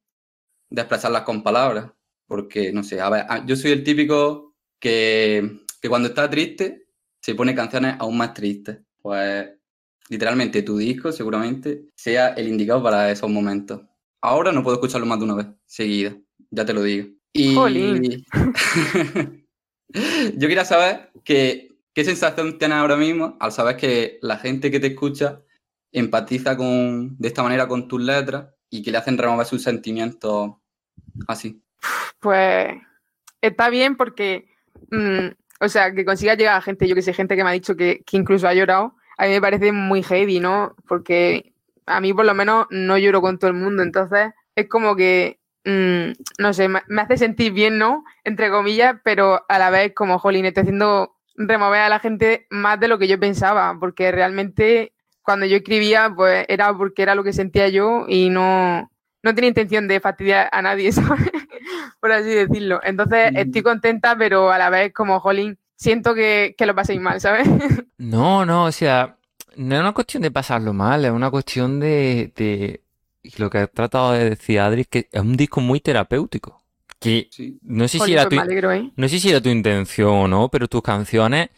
de 0.75 0.81
expresarlas 0.81 1.23
con 1.23 1.41
palabras. 1.41 1.91
Porque, 2.27 2.71
no 2.73 2.83
sé, 2.83 2.99
a 2.99 3.09
ver, 3.09 3.25
yo 3.45 3.55
soy 3.55 3.71
el 3.71 3.83
típico 3.83 4.55
que, 4.79 5.61
que 5.81 5.89
cuando 5.89 6.09
está 6.09 6.29
triste 6.29 6.87
se 7.21 7.35
pone 7.35 7.55
canciones 7.55 7.95
aún 7.99 8.17
más 8.17 8.33
tristes. 8.33 8.79
Pues 9.01 9.47
literalmente 10.09 10.61
tu 10.63 10.77
disco 10.77 11.11
seguramente 11.11 11.85
sea 11.95 12.29
el 12.29 12.47
indicado 12.47 12.83
para 12.83 13.11
esos 13.11 13.29
momentos. 13.29 13.81
Ahora 14.21 14.51
no 14.51 14.63
puedo 14.63 14.75
escucharlo 14.75 15.05
más 15.05 15.19
de 15.19 15.25
una 15.25 15.35
vez 15.35 15.47
seguida, 15.65 16.17
ya 16.49 16.65
te 16.65 16.73
lo 16.73 16.83
digo. 16.83 17.09
Y 17.31 17.53
yo 19.93 20.47
quería 20.47 20.65
saber 20.65 21.11
que, 21.23 21.77
qué 21.93 22.03
sensación 22.03 22.57
tienes 22.57 22.77
ahora 22.77 22.97
mismo 22.97 23.37
al 23.39 23.51
saber 23.51 23.77
que 23.77 24.17
la 24.21 24.37
gente 24.37 24.71
que 24.71 24.79
te 24.79 24.87
escucha 24.87 25.43
empatiza 25.91 26.57
con, 26.57 27.17
de 27.17 27.27
esta 27.27 27.43
manera 27.43 27.67
con 27.67 27.87
tus 27.87 28.01
letras 28.01 28.47
y 28.69 28.81
que 28.81 28.91
le 28.91 28.97
hacen 28.97 29.17
remover 29.17 29.45
sus 29.45 29.63
sentimientos 29.63 30.55
así. 31.27 31.61
Pues 32.19 32.75
está 33.41 33.69
bien 33.69 33.95
porque 33.95 34.47
mm, 34.91 35.29
o 35.59 35.69
sea, 35.69 35.93
que 35.93 36.05
consiga 36.05 36.35
llegar 36.35 36.55
a 36.55 36.61
gente, 36.61 36.87
yo 36.87 36.95
que 36.95 37.01
sé, 37.01 37.13
gente 37.13 37.35
que 37.35 37.43
me 37.43 37.49
ha 37.49 37.53
dicho 37.53 37.75
que, 37.75 38.03
que 38.05 38.17
incluso 38.17 38.47
ha 38.47 38.53
llorado, 38.53 38.95
a 39.17 39.25
mí 39.25 39.31
me 39.31 39.41
parece 39.41 39.71
muy 39.71 40.03
heavy, 40.03 40.39
¿no? 40.39 40.75
Porque 40.87 41.53
a 41.85 42.01
mí 42.01 42.13
por 42.13 42.25
lo 42.25 42.33
menos 42.33 42.67
no 42.71 42.97
lloro 42.97 43.21
con 43.21 43.39
todo 43.39 43.49
el 43.49 43.57
mundo, 43.57 43.83
entonces 43.83 44.33
es 44.55 44.67
como 44.67 44.95
que, 44.95 45.39
mm, 45.65 46.11
no 46.39 46.53
sé, 46.53 46.67
me, 46.67 46.81
me 46.87 47.01
hace 47.01 47.17
sentir 47.17 47.53
bien, 47.53 47.77
¿no? 47.77 48.03
Entre 48.23 48.49
comillas, 48.49 48.95
pero 49.03 49.45
a 49.47 49.59
la 49.59 49.69
vez 49.69 49.93
como, 49.95 50.19
jolín, 50.19 50.45
estoy 50.45 50.61
haciendo 50.61 51.15
remover 51.35 51.81
a 51.81 51.89
la 51.89 51.99
gente 51.99 52.47
más 52.49 52.79
de 52.79 52.87
lo 52.87 52.97
que 52.97 53.07
yo 53.07 53.19
pensaba, 53.19 53.77
porque 53.79 54.11
realmente 54.11 54.93
cuando 55.21 55.45
yo 55.45 55.57
escribía, 55.57 56.13
pues 56.15 56.45
era 56.49 56.75
porque 56.77 57.01
era 57.01 57.15
lo 57.15 57.23
que 57.23 57.33
sentía 57.33 57.69
yo 57.69 58.05
y 58.07 58.29
no, 58.29 58.91
no 59.25 59.35
tenía 59.35 59.49
intención 59.49 59.87
de 59.89 59.99
fastidiar 59.99 60.47
a 60.51 60.61
nadie, 60.61 60.91
¿sabes? 60.93 61.29
Por 61.99 62.11
así 62.13 62.29
decirlo. 62.29 62.79
Entonces 62.83 63.31
Mm. 63.33 63.37
estoy 63.37 63.61
contenta, 63.63 64.15
pero 64.17 64.51
a 64.51 64.57
la 64.57 64.69
vez 64.69 64.93
como, 64.93 65.19
jolín, 65.19 65.57
siento 65.75 66.13
que, 66.15 66.55
que 66.57 66.65
lo 66.65 66.73
paséis 66.75 67.01
mal, 67.01 67.19
¿sabes? 67.19 67.47
No, 67.97 68.45
no, 68.45 68.65
o 68.65 68.71
sea, 68.71 69.17
no 69.55 69.75
es 69.75 69.81
una 69.81 69.93
cuestión 69.93 70.21
de 70.23 70.29
pasarlo 70.31 70.73
mal, 70.73 71.05
es 71.05 71.11
una 71.11 71.31
cuestión 71.31 71.79
de, 71.79 72.31
de 72.35 72.81
lo 73.37 73.49
que 73.49 73.57
ha 73.59 73.67
tratado 73.67 74.11
de 74.13 74.29
decir 74.31 74.59
Adri, 74.59 74.81
es 74.81 74.87
que 74.87 75.07
es 75.11 75.21
un 75.21 75.35
disco 75.37 75.61
muy 75.61 75.79
terapéutico. 75.79 76.61
Que 76.99 77.27
Sí. 77.31 77.57
no 77.63 77.87
sé 77.87 77.99
si 77.99 78.13
era 78.13 78.23
pues 78.27 78.35
tu, 78.37 78.41
alegro, 78.41 78.71
¿eh? 78.71 78.91
no 78.95 79.07
sé 79.07 79.19
si 79.19 79.29
era 79.29 79.41
tu 79.41 79.49
intención 79.49 80.09
o 80.09 80.27
no, 80.27 80.49
pero 80.49 80.67
tus 80.67 80.81
canciones, 80.81 81.49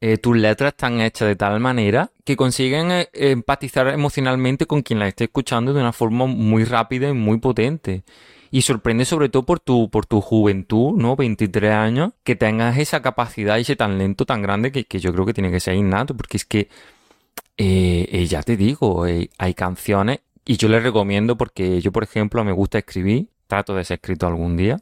eh, 0.00 0.16
tus 0.16 0.36
letras 0.36 0.72
están 0.72 1.00
hechas 1.00 1.28
de 1.28 1.36
tal 1.36 1.60
manera 1.60 2.10
que 2.24 2.34
consiguen 2.34 2.90
eh, 2.90 3.08
empatizar 3.12 3.88
emocionalmente 3.88 4.66
con 4.66 4.82
quien 4.82 4.98
las 4.98 5.08
esté 5.08 5.24
escuchando 5.24 5.74
de 5.74 5.80
una 5.80 5.92
forma 5.92 6.26
muy 6.26 6.64
rápida 6.64 7.10
y 7.10 7.12
muy 7.12 7.38
potente. 7.38 8.04
Y 8.50 8.62
sorprende 8.62 9.04
sobre 9.04 9.28
todo 9.28 9.44
por 9.44 9.60
tu, 9.60 9.90
por 9.90 10.06
tu 10.06 10.20
juventud, 10.20 10.94
¿no? 10.96 11.16
23 11.16 11.72
años, 11.72 12.12
que 12.24 12.34
tengas 12.34 12.78
esa 12.78 13.02
capacidad 13.02 13.58
y 13.58 13.60
ese 13.60 13.76
talento 13.76 14.26
tan 14.26 14.42
grande 14.42 14.72
que, 14.72 14.84
que 14.86 14.98
yo 14.98 15.12
creo 15.12 15.26
que 15.26 15.34
tiene 15.34 15.52
que 15.52 15.60
ser 15.60 15.74
innato, 15.74 16.16
porque 16.16 16.36
es 16.38 16.44
que, 16.44 16.68
eh, 17.58 18.26
ya 18.28 18.42
te 18.42 18.56
digo, 18.56 19.04
hay 19.04 19.54
canciones, 19.54 20.20
y 20.44 20.56
yo 20.56 20.68
les 20.68 20.82
recomiendo 20.82 21.36
porque 21.36 21.80
yo, 21.80 21.92
por 21.92 22.02
ejemplo, 22.02 22.42
me 22.42 22.50
gusta 22.50 22.78
escribir, 22.78 23.28
trato 23.46 23.74
de 23.74 23.84
ser 23.84 23.96
escrito 23.96 24.26
algún 24.26 24.56
día, 24.56 24.80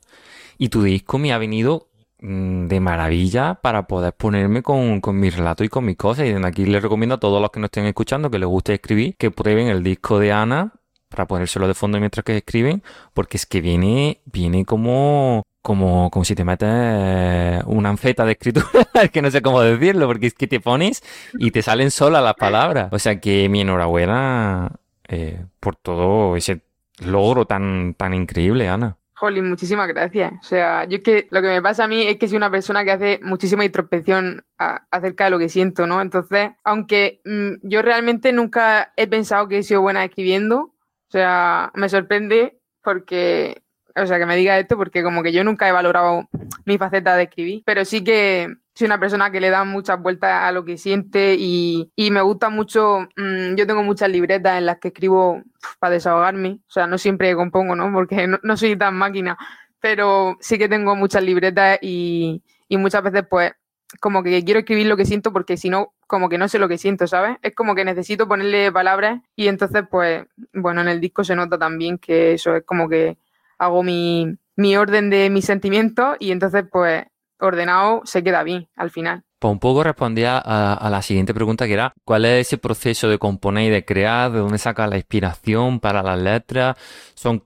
y 0.57 0.71
tu 0.71 0.83
disco 0.83 1.19
me 1.19 1.33
ha 1.33 1.39
venido 1.39 1.89
de 2.21 2.81
maravilla 2.81 3.55
para 3.63 3.87
poder 3.87 4.13
ponerme 4.13 4.63
con, 4.63 5.01
con 5.01 5.19
mi 5.21 5.31
relato 5.31 5.65
y 5.65 5.69
con 5.69 5.85
mis 5.85 5.97
cosas. 5.97 6.27
Y 6.27 6.33
desde 6.33 6.47
aquí 6.47 6.67
les 6.67 6.83
recomiendo 6.83 7.17
a 7.17 7.21
todos 7.21 7.41
los 7.41 7.51
que 7.51 7.61
nos 7.61 7.69
estén 7.69 7.87
escuchando 7.87 8.31
que 8.31 8.39
les 8.39 8.49
guste 8.49 8.75
escribir, 8.75 9.17
que 9.17 9.31
prueben 9.31 9.69
el 9.69 9.83
disco 9.83 10.19
de 10.19 10.33
Ana 10.33 10.73
para 11.09 11.27
ponérselo 11.27 11.67
de 11.67 11.75
fondo 11.75 11.99
mientras 11.99 12.25
que 12.25 12.37
escriben, 12.37 12.83
porque 13.15 13.39
es 13.39 13.47
que 13.47 13.61
viene, 13.61 14.21
viene 14.27 14.65
como, 14.65 15.43
como, 15.63 16.11
como 16.11 16.25
si 16.25 16.35
te 16.35 16.45
metes 16.45 16.69
eh, 16.71 17.63
una 17.67 17.89
anfeta 17.89 18.25
de 18.25 18.33
escritura, 18.33 18.87
es 19.03 19.11
que 19.11 19.23
no 19.23 19.31
sé 19.31 19.41
cómo 19.41 19.63
decirlo, 19.63 20.07
porque 20.07 20.27
es 20.27 20.35
que 20.35 20.47
te 20.47 20.61
pones 20.61 21.03
y 21.39 21.51
te 21.51 21.63
salen 21.63 21.91
solas 21.91 22.23
las 22.23 22.35
palabras. 22.35 22.89
O 22.93 22.99
sea 22.99 23.21
que 23.21 23.49
mi 23.49 23.63
enhorabuena 23.63 24.73
eh, 25.09 25.45
por 25.61 25.77
todo 25.77 26.37
ese 26.37 26.61
logro 26.99 27.47
tan, 27.47 27.95
tan 27.95 28.13
increíble, 28.13 28.69
Ana. 28.69 28.97
Jolín, 29.19 29.49
muchísimas 29.49 29.89
gracias. 29.89 30.33
O 30.41 30.45
sea, 30.45 30.85
yo 30.85 30.99
es 30.99 31.03
que 31.03 31.27
lo 31.31 31.43
que 31.43 31.49
me 31.49 31.61
pasa 31.61 31.85
a 31.85 31.89
mí 31.89 32.07
es 32.07 32.19
que 32.19 32.29
soy 32.29 32.37
una 32.37 32.53
persona 32.53 32.85
que 32.85 32.93
hace 32.93 33.21
muchísima 33.21 33.65
introspección 33.65 34.45
acerca 34.57 35.25
de 35.25 35.31
lo 35.31 35.41
que 35.41 35.49
siento, 35.49 35.89
¿no? 35.89 36.01
Entonces, 36.01 36.51
aunque 36.63 37.21
mm, 37.25 37.55
yo 37.69 37.83
realmente 37.83 38.33
nunca 38.33 38.93
he 38.97 39.09
pensado 39.09 39.49
que 39.49 39.59
he 39.59 39.63
sido 39.65 39.81
buena 39.81 40.05
escribiendo, 40.05 40.59
o 40.61 41.11
sea, 41.11 41.73
me 41.75 41.89
sorprende 41.89 42.61
porque, 42.81 43.63
o 43.97 44.07
sea, 44.07 44.19
que 44.19 44.27
me 44.27 44.37
diga 44.37 44.57
esto 44.57 44.77
porque 44.77 45.03
como 45.03 45.25
que 45.25 45.33
yo 45.33 45.43
nunca 45.43 45.69
he 45.69 45.73
valorado 45.73 46.29
mi 46.65 46.79
faceta 46.79 47.17
de 47.17 47.25
escribir, 47.25 47.63
pero 47.67 47.85
sí 47.85 48.05
que 48.05 48.55
soy 48.79 48.87
una 48.87 49.01
persona 49.01 49.33
que 49.33 49.41
le 49.41 49.51
da 49.51 49.65
muchas 49.65 50.01
vueltas 50.01 50.45
a 50.45 50.53
lo 50.53 50.65
que 50.65 50.79
siente 50.79 51.35
y, 51.37 51.91
y 51.97 52.13
me 52.13 52.21
gusta 52.21 52.49
mucho, 52.49 53.09
mm, 53.17 53.57
yo 53.57 53.67
tengo 53.67 53.83
muchas 53.83 54.09
libretas 54.09 54.57
en 54.57 54.67
las 54.67 54.79
que 54.79 54.89
escribo 54.89 55.43
para 55.81 55.95
desahogarme, 55.95 56.61
o 56.69 56.71
sea, 56.71 56.87
no 56.87 56.97
siempre 56.97 57.35
compongo, 57.35 57.75
¿no? 57.75 57.93
Porque 57.93 58.29
no, 58.29 58.39
no 58.45 58.57
soy 58.57 58.77
tan 58.77 58.95
máquina, 58.95 59.37
pero 59.81 60.37
sí 60.39 60.59
que 60.59 60.69
tengo 60.69 60.95
muchas 60.95 61.25
libretas 61.25 61.81
y, 61.83 62.41
y 62.69 62.77
muchas 62.77 63.03
veces 63.03 63.25
pues 63.29 63.51
como 63.99 64.23
que 64.23 64.45
quiero 64.45 64.61
escribir 64.61 64.87
lo 64.87 64.97
que 64.97 65.07
siento 65.07 65.33
porque 65.33 65.57
si 65.57 65.71
no, 65.71 65.93
como 66.07 66.29
que 66.29 66.39
no 66.39 66.47
sé 66.47 66.61
lo 66.61 66.69
que 66.69 66.79
siento, 66.79 67.09
¿sabes? 67.09 67.37
Es 67.43 67.57
como 67.57 67.75
que 67.75 67.85
necesito 67.85 68.29
ponerle 68.29 68.71
palabras 68.71 69.21
y 69.35 69.49
entonces 69.49 69.83
pues, 69.91 70.25
bueno, 70.53 70.83
en 70.83 70.89
el 70.89 71.01
disco 71.01 71.25
se 71.25 71.35
nota 71.35 71.59
también 71.59 71.99
que 71.99 72.35
eso 72.35 72.55
es 72.55 72.63
como 72.65 72.89
que 72.89 73.19
hago 73.59 73.83
mi, 73.83 74.37
mi 74.55 74.77
orden 74.77 75.11
de 75.11 75.31
mis 75.31 75.47
sentimientos 75.47 76.17
y 76.21 76.31
entonces 76.31 76.63
pues 76.71 77.07
ordenado 77.41 78.03
se 78.05 78.23
queda 78.23 78.43
bien 78.43 78.69
al 78.77 78.91
final. 78.91 79.25
Pues 79.39 79.53
un 79.53 79.61
poco 79.61 79.85
respondía 79.85 80.39
a, 80.39 80.75
a 80.75 80.91
la 80.91 81.01
siguiente 81.03 81.33
pregunta 81.33 81.67
que 81.67 81.75
era, 81.75 81.95
¿cuál 82.05 82.25
es 82.25 82.47
ese 82.49 82.59
proceso 82.59 83.09
de 83.09 83.19
componer 83.19 83.69
y 83.69 83.71
de 83.71 83.85
crear? 83.85 84.33
¿De 84.33 84.41
dónde 84.41 84.59
sacas 84.59 84.91
la 84.91 84.97
inspiración 84.97 85.79
para 85.79 86.03
las 86.03 86.19
letras? 86.19 86.77
Son, 87.15 87.45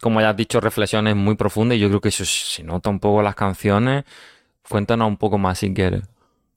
como 0.00 0.20
ya 0.20 0.30
has 0.30 0.36
dicho, 0.36 0.60
reflexiones 0.60 1.16
muy 1.16 1.36
profundas 1.36 1.78
y 1.78 1.80
yo 1.80 1.88
creo 1.88 2.00
que 2.00 2.08
eso 2.10 2.24
se 2.26 2.62
nota 2.62 2.90
un 2.90 3.00
poco 3.00 3.20
en 3.20 3.24
las 3.24 3.34
canciones. 3.34 4.04
Cuéntanos 4.68 5.08
un 5.08 5.16
poco 5.16 5.38
más 5.38 5.58
si 5.58 5.72
quieres. 5.72 6.02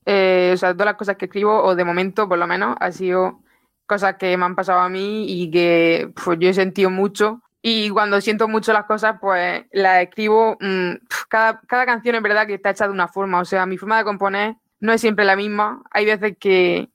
Eh, 0.05 0.51
o 0.53 0.57
sea, 0.57 0.73
todas 0.73 0.85
las 0.87 0.95
cosas 0.95 1.15
que 1.15 1.25
escribo, 1.25 1.63
o 1.63 1.75
de 1.75 1.85
momento 1.85 2.27
por 2.27 2.37
lo 2.37 2.45
menos, 2.45 2.75
ha 2.79 2.91
sido 2.91 3.39
cosas 3.85 4.15
que 4.15 4.35
me 4.37 4.45
han 4.45 4.55
pasado 4.55 4.79
a 4.79 4.89
mí 4.89 5.25
y 5.27 5.49
que 5.49 6.11
pues, 6.23 6.37
yo 6.39 6.49
he 6.49 6.53
sentido 6.53 6.89
mucho. 6.89 7.41
Y 7.63 7.89
cuando 7.89 8.19
siento 8.21 8.47
mucho 8.49 8.73
las 8.73 8.85
cosas, 8.85 9.15
pues 9.21 9.65
las 9.71 10.03
escribo. 10.03 10.57
mm, 10.59 10.95
cada, 11.29 11.61
cada 11.61 11.85
canción 11.85 12.15
es 12.15 12.21
verdad 12.21 12.45
que 12.45 12.55
está 12.55 12.71
hecha 12.71 12.85
de 12.85 12.93
una 12.93 13.07
forma. 13.07 13.39
O 13.39 13.45
sea, 13.45 13.65
mi 13.65 13.77
forma 13.77 13.97
de 13.97 14.03
componer 14.03 14.57
no 14.81 14.91
es 14.93 15.01
siempre 15.01 15.25
la 15.25 15.35
misma. 15.37 15.81
Hay 15.91 16.05
veces 16.05 16.35
que, 16.37 16.89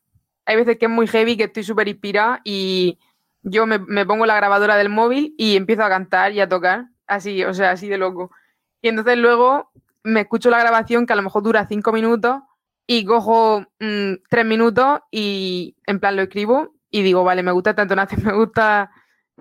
hay 0.44 0.56
veces 0.56 0.78
que 0.78 0.86
es 0.86 0.90
muy 0.90 1.06
heavy, 1.06 1.36
que 1.38 1.44
estoy 1.44 1.64
súper 1.64 1.88
inspirada 1.88 2.40
y 2.44 2.98
yo 3.42 3.66
me, 3.66 3.78
me 3.78 4.04
pongo 4.04 4.26
la 4.26 4.36
grabadora 4.36 4.76
del 4.76 4.90
móvil 4.90 5.34
y 5.38 5.56
empiezo 5.56 5.82
a 5.84 5.88
cantar 5.88 6.32
y 6.32 6.40
a 6.40 6.48
tocar. 6.48 6.88
Así, 7.06 7.42
o 7.44 7.54
sea, 7.54 7.70
así 7.70 7.88
de 7.88 7.96
loco. 7.96 8.30
Y 8.82 8.88
entonces 8.88 9.16
luego 9.16 9.70
me 10.04 10.20
escucho 10.20 10.50
la 10.50 10.58
grabación 10.58 11.06
que 11.06 11.14
a 11.14 11.16
lo 11.16 11.22
mejor 11.22 11.42
dura 11.42 11.66
cinco 11.66 11.92
minutos 11.92 12.42
y 12.86 13.04
cojo 13.04 13.66
mm, 13.80 14.14
tres 14.28 14.44
minutos 14.46 15.00
y 15.10 15.76
en 15.86 16.00
plan 16.00 16.16
lo 16.16 16.22
escribo 16.22 16.74
y 16.90 17.02
digo, 17.02 17.24
vale, 17.24 17.42
me 17.42 17.52
gusta 17.52 17.74
tanto 17.74 17.96
nace, 17.96 18.16
me 18.18 18.34
gusta, 18.34 18.90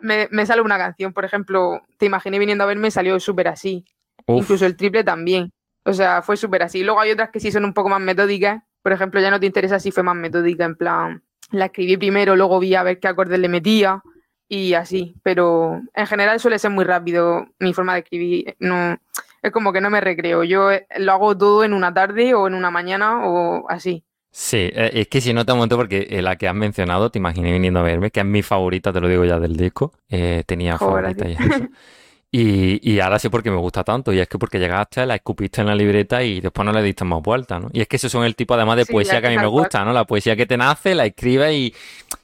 me, 0.01 0.27
me 0.31 0.45
sale 0.45 0.61
una 0.61 0.77
canción, 0.77 1.13
por 1.13 1.25
ejemplo, 1.25 1.81
te 1.97 2.05
imaginé 2.05 2.39
viniendo 2.39 2.63
a 2.63 2.67
verme, 2.67 2.91
salió 2.91 3.19
súper 3.19 3.47
así, 3.47 3.85
Uf, 4.25 4.43
incluso 4.43 4.65
el 4.65 4.75
triple 4.75 5.03
también, 5.03 5.51
o 5.83 5.93
sea, 5.93 6.21
fue 6.21 6.37
súper 6.37 6.63
así. 6.63 6.83
Luego 6.83 6.99
hay 6.99 7.11
otras 7.11 7.29
que 7.29 7.39
sí 7.39 7.51
son 7.51 7.65
un 7.65 7.73
poco 7.73 7.89
más 7.89 8.01
metódicas, 8.01 8.63
por 8.81 8.91
ejemplo, 8.91 9.19
ya 9.21 9.31
no 9.31 9.39
te 9.39 9.45
interesa 9.45 9.79
si 9.79 9.91
fue 9.91 10.03
más 10.03 10.15
metódica, 10.15 10.65
en 10.65 10.75
plan, 10.75 11.23
la 11.51 11.65
escribí 11.65 11.97
primero, 11.97 12.35
luego 12.35 12.59
vi 12.59 12.75
a 12.75 12.83
ver 12.83 12.99
qué 12.99 13.07
acordes 13.07 13.39
le 13.39 13.49
metía 13.49 14.01
y 14.49 14.73
así, 14.73 15.15
pero 15.23 15.81
en 15.93 16.07
general 16.07 16.39
suele 16.39 16.59
ser 16.59 16.71
muy 16.71 16.85
rápido 16.85 17.47
mi 17.59 17.73
forma 17.73 17.93
de 17.93 17.99
escribir, 17.99 18.55
no, 18.59 18.97
es 19.41 19.51
como 19.51 19.73
que 19.73 19.81
no 19.81 19.89
me 19.89 20.01
recreo, 20.01 20.43
yo 20.43 20.71
eh, 20.71 20.87
lo 20.97 21.11
hago 21.11 21.37
todo 21.37 21.63
en 21.63 21.73
una 21.73 21.93
tarde 21.93 22.33
o 22.33 22.47
en 22.47 22.53
una 22.53 22.71
mañana 22.71 23.27
o 23.27 23.69
así. 23.69 24.03
Sí, 24.39 24.57
eh, 24.57 24.91
es 24.93 25.07
que 25.07 25.19
si 25.19 25.33
no 25.33 25.45
te 25.45 25.53
monto 25.55 25.75
porque 25.77 26.07
eh, 26.11 26.21
la 26.21 26.35
que 26.35 26.47
has 26.47 26.53
mencionado, 26.53 27.09
te 27.09 27.17
imaginé 27.17 27.51
viniendo 27.51 27.79
a 27.79 27.83
verme, 27.83 28.11
que 28.11 28.19
es 28.19 28.25
mi 28.25 28.43
favorita, 28.43 28.93
te 28.93 29.01
lo 29.01 29.07
digo 29.07 29.25
ya 29.25 29.39
del 29.39 29.55
disco. 29.57 29.93
Eh, 30.09 30.43
tenía 30.45 30.77
Joder, 30.77 31.15
favorita 31.15 31.27
ya 31.27 31.39
eso. 31.47 31.67
Y, 32.31 32.79
y 32.91 32.99
ahora 32.99 33.19
sí 33.19 33.29
porque 33.29 33.51
me 33.51 33.57
gusta 33.57 33.83
tanto, 33.83 34.13
y 34.13 34.19
es 34.19 34.27
que 34.27 34.37
porque 34.39 34.59
llegaste, 34.59 35.05
la 35.05 35.15
escupiste 35.15 35.61
en 35.61 35.67
la 35.67 35.75
libreta 35.75 36.23
y 36.23 36.41
después 36.41 36.65
no 36.65 36.73
le 36.73 36.83
diste 36.83 37.05
más 37.05 37.21
vuelta, 37.23 37.59
¿no? 37.59 37.69
Y 37.73 37.81
es 37.81 37.87
que 37.87 37.97
esos 37.97 38.11
son 38.11 38.25
el 38.25 38.35
tipo 38.35 38.53
además 38.55 38.77
de 38.77 38.85
Sí, 38.85 38.93
poesía 38.93 39.21
que 39.21 39.27
a 39.27 39.31
mí 39.31 39.39
me 39.39 39.47
gusta, 39.47 39.85
¿no? 39.85 39.93
La 39.93 40.05
poesía 40.05 40.35
que 40.35 40.45
te 40.45 40.57
nace, 40.57 40.95
la 40.95 41.05
escribes 41.05 41.53
y, 41.53 41.75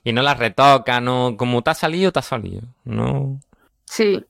y 0.04 0.14
no 0.14 0.22
la 0.24 0.34
retocas, 0.36 1.02
¿no? 1.02 1.36
Como 1.38 1.62
te 1.64 1.72
ha 1.72 1.76
salido, 1.76 2.12
te 2.12 2.20
ha 2.20 2.24
salido, 2.24 2.64
¿no? 2.86 3.40
Sí, 3.86 4.26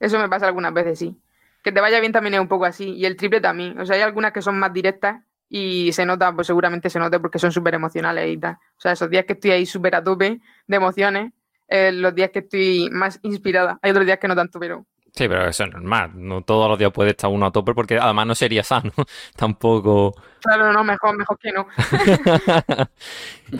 eso 0.00 0.18
me 0.18 0.28
pasa 0.28 0.46
algunas 0.46 0.72
veces, 0.74 0.98
sí. 0.98 1.20
Que 1.62 1.72
te 1.72 1.80
vaya 1.80 2.00
bien 2.00 2.12
también 2.12 2.34
es 2.34 2.40
un 2.40 2.48
poco 2.48 2.64
así. 2.66 2.90
Y 2.94 3.06
el 3.06 3.16
triple 3.16 3.40
también. 3.40 3.78
O 3.80 3.86
sea, 3.86 3.96
hay 3.96 4.02
algunas 4.02 4.32
que 4.32 4.42
son 4.42 4.58
más 4.58 4.72
directas 4.72 5.22
y 5.56 5.92
se 5.92 6.04
nota, 6.04 6.34
pues 6.34 6.48
seguramente 6.48 6.90
se 6.90 6.98
nota 6.98 7.20
porque 7.20 7.38
son 7.38 7.52
súper 7.52 7.74
emocionales 7.74 8.28
y 8.28 8.36
tal. 8.38 8.54
O 8.54 8.80
sea, 8.80 8.90
esos 8.90 9.08
días 9.08 9.24
que 9.24 9.34
estoy 9.34 9.52
ahí 9.52 9.66
súper 9.66 9.94
a 9.94 10.02
tope 10.02 10.40
de 10.66 10.76
emociones, 10.76 11.32
eh, 11.68 11.92
los 11.92 12.12
días 12.12 12.30
que 12.30 12.40
estoy 12.40 12.88
más 12.90 13.20
inspirada. 13.22 13.78
Hay 13.80 13.92
otros 13.92 14.04
días 14.04 14.18
que 14.18 14.26
no 14.26 14.34
tanto, 14.34 14.58
pero 14.58 14.84
Sí, 15.14 15.28
pero 15.28 15.46
eso 15.46 15.62
es 15.62 15.70
normal, 15.70 16.10
no 16.16 16.42
todos 16.42 16.68
los 16.68 16.76
días 16.76 16.90
puede 16.90 17.10
estar 17.10 17.30
uno 17.30 17.46
a 17.46 17.52
tope 17.52 17.72
porque 17.72 17.96
además 17.98 18.26
no 18.26 18.34
sería 18.34 18.64
sano, 18.64 18.90
tampoco. 19.36 20.12
claro, 20.40 20.72
no, 20.72 20.82
mejor, 20.82 21.16
mejor 21.16 21.38
que 21.38 21.52
no. 21.52 21.68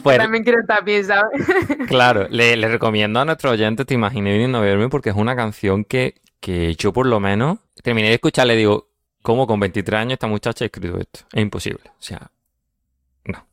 Pues 0.03 0.19
También 0.19 0.43
quiero 0.43 0.63
estar 0.63 0.83
bien, 0.83 1.05
¿sabes? 1.05 1.47
Claro, 1.87 2.27
le, 2.29 2.57
le 2.57 2.67
recomiendo 2.67 3.21
a 3.21 3.25
nuestros 3.25 3.53
oyentes, 3.53 3.87
te 3.87 3.95
imaginé 3.95 4.33
viniendo 4.33 4.59
a 4.59 4.63
verme, 4.63 4.89
porque 4.89 5.11
es 5.11 5.17
una 5.17 5.37
canción 5.37 5.85
que, 5.85 6.21
que 6.41 6.75
yo 6.75 6.93
por 6.93 7.07
lo 7.07 7.21
menos 7.21 7.61
terminé 7.85 8.09
de 8.09 8.15
escuchar, 8.15 8.49
le 8.49 8.57
digo, 8.57 8.89
¿cómo 9.25 9.47
con 9.49 9.59
23 9.59 10.01
años 10.01 10.13
esta 10.13 10.29
muchacha 10.29 10.65
ha 10.65 10.67
escrito 10.67 10.97
esto? 10.99 11.21
Es 11.33 11.43
imposible. 11.43 11.81
O 11.87 11.93
sea, 11.99 12.31
no. 13.25 13.45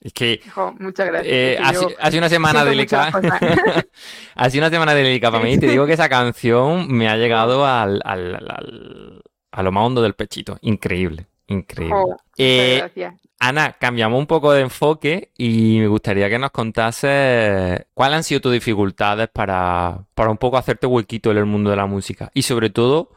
Es 0.00 0.12
que 0.12 0.40
Jo, 0.52 0.74
muchas 0.80 1.06
gracias. 1.06 1.32
eh, 1.32 1.52
Es 1.52 1.58
que 1.60 1.64
ha, 1.64 1.72
yo 1.72 1.88
si- 1.90 1.94
ha 2.00 2.10
sido 2.10 2.18
una 2.18 2.28
semana 2.28 2.64
delicada. 2.64 3.12
cosas. 3.12 3.40
ha 4.34 4.50
sido 4.50 4.62
una 4.64 4.70
semana 4.70 4.94
delicada 4.94 5.30
para 5.32 5.44
mí. 5.44 5.52
y 5.52 5.58
Te 5.58 5.68
digo 5.68 5.86
que 5.86 5.92
esa 5.92 6.08
canción 6.08 6.88
me 6.90 7.08
ha 7.08 7.16
llegado 7.16 7.64
al, 7.66 8.00
al- 8.04 8.34
al- 8.34 8.50
al- 8.50 9.22
a 9.52 9.62
lo 9.62 9.70
más 9.70 9.84
hondo 9.86 10.02
del 10.02 10.14
pechito. 10.14 10.58
Increíble. 10.62 11.26
Increíble. 11.46 11.94
Muchas 11.96 12.18
Eh, 12.38 12.76
gracias. 12.78 13.14
Ana, 13.38 13.72
cambiamos 13.72 14.18
un 14.18 14.26
poco 14.26 14.52
de 14.52 14.62
enfoque 14.62 15.30
y 15.36 15.78
me 15.80 15.88
gustaría 15.88 16.30
que 16.30 16.38
nos 16.38 16.52
contases 16.52 17.84
cuáles 17.92 18.16
han 18.16 18.24
sido 18.24 18.40
tus 18.40 18.52
dificultades 18.52 19.28
para, 19.28 20.04
para 20.14 20.30
un 20.30 20.38
poco 20.38 20.56
hacerte 20.56 20.86
huequito 20.86 21.30
en 21.32 21.38
el 21.38 21.46
mundo 21.46 21.70
de 21.70 21.76
la 21.76 21.86
música. 21.86 22.30
Y 22.34 22.42
sobre 22.42 22.70
todo, 22.70 23.10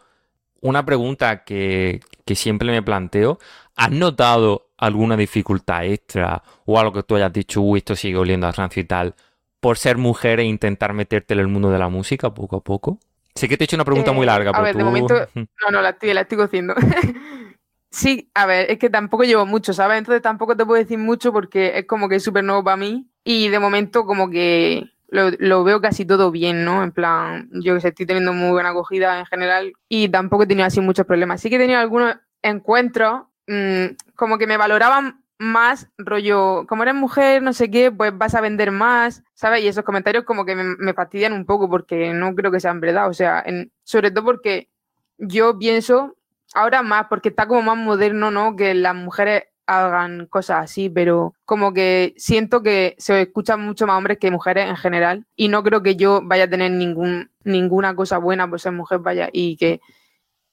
una 0.67 0.85
pregunta 0.85 1.43
que, 1.43 1.99
que 2.25 2.35
siempre 2.35 2.69
me 2.71 2.81
planteo, 2.83 3.39
¿has 3.75 3.91
notado 3.91 4.69
alguna 4.77 5.15
dificultad 5.17 5.85
extra 5.85 6.43
o 6.65 6.79
algo 6.79 6.93
que 6.93 7.03
tú 7.03 7.15
hayas 7.15 7.31
dicho, 7.33 7.61
uy, 7.61 7.79
esto 7.79 7.95
sigue 7.95 8.17
oliendo 8.17 8.47
a 8.47 8.51
rancio 8.51 8.81
y 8.81 8.85
tal, 8.85 9.15
por 9.59 9.77
ser 9.77 9.97
mujer 9.97 10.39
e 10.39 10.43
intentar 10.45 10.93
meterte 10.93 11.33
en 11.33 11.39
el 11.41 11.47
mundo 11.47 11.69
de 11.69 11.79
la 11.79 11.89
música 11.89 12.33
poco 12.33 12.57
a 12.57 12.63
poco? 12.63 12.99
Sé 13.35 13.47
que 13.49 13.57
te 13.57 13.63
he 13.63 13.65
hecho 13.65 13.75
una 13.77 13.85
pregunta 13.85 14.11
muy 14.11 14.23
Eh, 14.23 14.27
larga, 14.27 14.51
a 14.51 14.53
pero 14.53 14.63
ver, 14.65 14.75
de 14.75 14.79
tú... 14.79 14.85
momento- 14.85 15.27
No, 15.65 15.71
no, 15.71 15.81
la 15.81 15.89
estoy, 15.91 16.13
la 16.13 16.21
estoy 16.21 16.37
cociendo. 16.37 16.73
Sí, 17.91 18.29
a 18.33 18.45
ver, 18.45 18.69
es 18.71 18.77
que 18.77 18.89
tampoco 18.89 19.23
llevo 19.23 19.45
mucho, 19.45 19.71
¿sabes? 19.73 19.97
Entonces 19.99 20.21
tampoco 20.21 20.57
te 20.57 20.65
puedo 20.65 20.81
decir 20.81 20.97
mucho 20.97 21.31
porque 21.31 21.77
es 21.77 21.85
como 21.85 22.09
que 22.09 22.15
es 22.15 22.23
súper 22.23 22.43
nuevo 22.43 22.61
para 22.61 22.75
mí 22.75 23.07
y 23.23 23.47
de 23.47 23.57
momento 23.59 24.05
como 24.05 24.29
que 24.29 24.83
lo, 25.09 25.63
veo 25.63 25.81
casi 25.81 26.05
todo 26.05 26.31
bien, 26.31 26.65
¿no? 26.65 26.83
En 26.83 26.91
plan, 26.91 27.49
yo 27.51 27.75
que 27.75 27.81
sé, 27.81 27.89
estoy 27.89 28.05
teniendo 28.05 28.33
muy 28.33 28.51
buena 28.51 28.69
acogida 28.69 29.19
en 29.19 29.25
general 29.25 29.73
y 29.87 30.09
tampoco 30.09 30.43
he 30.43 30.47
tenido 30.47 30.67
así 30.67 30.81
muchos 30.81 31.05
problemas. 31.05 31.41
Sí 31.41 31.49
que 31.49 31.55
he 31.57 31.59
tenido 31.59 31.79
algunos 31.79 32.15
encuentros 32.41 33.23
mm, 33.47 33.85
como 34.15 34.37
que 34.37 34.47
me 34.47 34.57
valoraban 34.57 35.23
más 35.37 35.89
rollo, 35.97 36.65
como 36.67 36.83
eres 36.83 36.95
mujer, 36.95 37.41
no 37.41 37.53
sé 37.53 37.69
qué, 37.69 37.91
pues 37.91 38.17
vas 38.17 38.35
a 38.35 38.41
vender 38.41 38.71
más, 38.71 39.23
¿sabes? 39.33 39.63
Y 39.63 39.67
esos 39.67 39.83
comentarios 39.83 40.23
como 40.23 40.45
que 40.45 40.55
me, 40.55 40.63
me 40.63 40.93
fastidian 40.93 41.33
un 41.33 41.45
poco 41.45 41.69
porque 41.69 42.13
no 42.13 42.33
creo 42.35 42.51
que 42.51 42.59
sean 42.59 42.79
verdad, 42.79 43.09
o 43.09 43.13
sea, 43.13 43.43
sobre 43.83 44.11
todo 44.11 44.23
porque 44.23 44.69
yo 45.17 45.57
pienso 45.57 46.15
ahora 46.53 46.81
más, 46.83 47.07
porque 47.09 47.29
está 47.29 47.47
como 47.47 47.61
más 47.61 47.77
moderno, 47.77 48.31
¿no? 48.31 48.55
Que 48.55 48.73
las 48.73 48.95
mujeres 48.95 49.43
hagan 49.67 50.27
cosas 50.27 50.63
así, 50.63 50.89
pero 50.89 51.33
como 51.45 51.73
que 51.73 52.13
siento 52.17 52.61
que 52.63 52.95
se 52.97 53.21
escuchan 53.23 53.61
mucho 53.61 53.87
más 53.87 53.97
hombres 53.97 54.17
que 54.19 54.31
mujeres 54.31 54.69
en 54.69 54.75
general 54.77 55.25
y 55.35 55.47
no 55.47 55.63
creo 55.63 55.81
que 55.83 55.95
yo 55.95 56.21
vaya 56.23 56.43
a 56.45 56.49
tener 56.49 56.71
ningún, 56.71 57.31
ninguna 57.43 57.95
cosa 57.95 58.17
buena 58.17 58.49
por 58.49 58.59
ser 58.59 58.73
mujer, 58.73 58.99
vaya, 58.99 59.29
y 59.31 59.57
que 59.57 59.81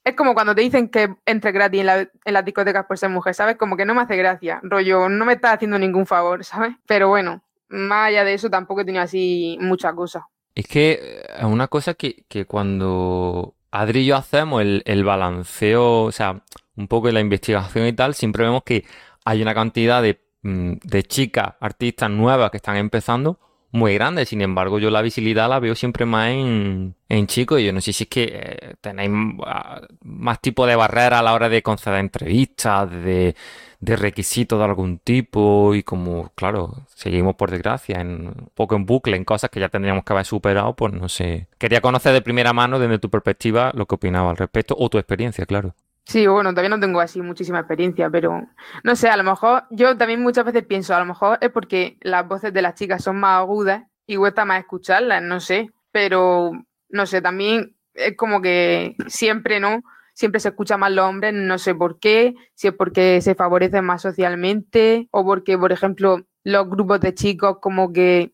es 0.05 0.16
como 0.16 0.35
cuando 0.35 0.55
te 0.55 0.62
dicen 0.62 0.88
que 0.88 1.14
entre 1.27 1.53
gratis 1.53 1.81
en, 1.81 1.87
la- 1.87 2.01
en 2.25 2.33
las 2.35 2.44
discotecas 2.44 2.87
por 2.87 2.98
ser 2.98 3.11
mujer, 3.11 3.35
¿sabes? 3.35 3.57
Como 3.57 3.77
que 3.77 3.85
no 3.85 3.94
me 3.94 4.01
hace 4.03 4.16
gracia, 4.16 4.61
rollo, 4.62 5.09
no 5.09 5.25
me 5.25 5.35
está 5.35 5.53
haciendo 5.53 5.79
ningún 5.79 6.07
favor, 6.07 6.44
¿sabes? 6.44 6.75
Pero 6.87 7.09
bueno, 7.09 7.44
más 7.68 8.09
allá 8.09 8.25
de 8.25 8.35
eso 8.35 8.51
tampoco 8.51 8.81
he 8.81 8.85
tenido 8.85 9.05
así 9.05 9.57
muchas 9.61 9.94
cosas. 9.94 10.25
Es 10.55 10.66
que 10.66 10.98
eh, 11.38 11.44
una 11.46 11.68
cosa 11.68 11.94
que, 11.94 12.25
que 12.29 12.44
cuando 12.46 13.55
Adri 13.73 14.01
y 14.01 14.07
yo 14.07 14.17
hacemos 14.17 14.63
el, 14.63 15.05
balanceo, 15.05 16.05
o 16.05 16.13
sea, 16.13 16.45
un 16.77 16.89
poco 16.89 17.09
de 17.09 17.15
la 17.15 17.21
investigación 17.21 17.87
y 17.87 17.93
tal, 17.95 18.15
siempre 18.15 18.45
vemos 18.45 18.63
que 18.65 18.85
hay 19.25 19.43
una 19.43 19.55
cantidad 19.55 20.03
de, 20.03 20.21
mm, 20.43 20.75
chicas, 21.09 21.55
artistas 21.61 22.11
nuevas 22.11 22.51
que 22.51 22.59
están 22.59 22.77
empezando 22.77 23.41
muy 23.73 23.95
grande. 23.95 24.27
Sin 24.27 24.43
embargo, 24.43 24.79
yo 24.79 24.91
la 24.91 25.03
visibilidad 25.03 25.49
la 25.49 25.59
veo 25.59 25.75
siempre 25.75 26.05
más 26.05 26.29
en, 26.31 26.95
en 27.09 27.27
chicos. 27.27 27.61
Y 27.61 27.65
yo 27.67 27.73
no 27.73 27.81
sé 27.81 27.93
si 27.93 28.05
es 28.05 28.11
que 28.11 28.31
eh, 28.31 28.75
tenéis 28.81 29.11
ah, 29.47 29.81
más 30.03 30.41
tipo 30.41 30.67
de 30.67 30.77
barrera 30.77 31.21
a 31.21 31.23
la 31.23 31.33
hora 31.33 31.49
de 31.49 31.63
conceder 31.63 32.01
entrevistas, 32.01 32.91
de, 32.91 33.35
de 33.83 33.97
requisitos 33.97 34.59
de 34.59 34.64
algún 34.64 34.99
tipo. 34.99 35.75
Y 35.75 35.83
como, 35.83 36.31
claro, 36.35 36.87
seguimos 36.95 37.35
por 37.35 37.51
desgracia 37.51 38.01
en 38.01 38.29
un 38.29 38.51
poco 38.55 38.77
en 38.77 38.87
bucle, 38.87 39.16
en 39.16 39.25
cosas 39.25 39.51
que 39.51 39.61
ya 39.61 39.68
tendríamos 39.68 40.05
que 40.05 40.12
haber 40.12 40.25
superado, 40.25 40.75
pues 40.75 40.95
no 40.95 41.09
sé. 41.09 41.49
Quería 41.59 41.83
conocer 41.83 42.14
de 42.14 42.23
primera 42.23 42.53
mano, 42.53 42.79
desde 42.79 42.99
tu 42.99 43.11
perspectiva, 43.11 43.73
lo 43.75 43.87
que 43.87 43.97
opinaba 43.97 44.31
al 44.31 44.37
respecto, 44.37 44.75
o 44.79 44.88
tu 44.88 44.99
experiencia, 44.99 45.45
claro. 45.45 45.75
Sí, 46.05 46.27
bueno, 46.27 46.51
todavía 46.51 46.71
no 46.71 46.81
tengo 46.81 47.01
así 47.01 47.21
muchísima 47.21 47.61
experiencia, 47.61 48.09
pero 48.11 48.47
no 48.83 48.97
sé, 48.97 49.09
a 49.09 49.16
lo 49.16 49.23
mejor 49.25 49.64
yo 49.71 49.97
también 49.97 50.21
muchas 50.21 50.45
veces 50.45 50.64
pienso, 50.64 50.95
a 50.95 50.99
lo 50.99 51.05
mejor 51.05 51.38
es 51.40 51.51
porque 51.51 51.97
las 52.01 52.27
voces 52.27 52.53
de 52.53 52.62
las 52.62 52.75
chicas 52.75 53.05
son 53.05 53.21
más 53.21 53.38
agudas 53.38 53.85
y 54.07 54.16
cuesta 54.16 54.45
más 54.45 54.61
escucharlas, 54.61 55.23
no 55.23 55.38
sé, 55.38 55.71
pero 55.92 56.51
no 56.88 57.07
sé, 57.07 57.23
también 57.23 57.77
es 57.95 58.16
como 58.16 58.42
que 58.42 58.97
siempre, 59.07 59.61
¿no? 59.61 59.83
Siempre 60.14 60.40
se 60.40 60.48
escucha 60.48 60.77
más 60.77 60.92
los 60.92 61.07
hombres, 61.07 61.33
no 61.35 61.59
sé 61.59 61.75
por 61.75 61.98
qué, 61.98 62.35
si 62.55 62.68
es 62.68 62.75
porque 62.75 63.20
se 63.20 63.35
favorecen 63.35 63.85
más 63.85 64.03
socialmente 64.03 65.09
o 65.11 65.25
porque, 65.25 65.57
por 65.57 65.72
ejemplo, 65.72 66.27
los 66.44 66.68
grupos 66.68 67.01
de 67.01 67.14
chicos 67.14 67.59
como 67.61 67.92
que 67.92 68.33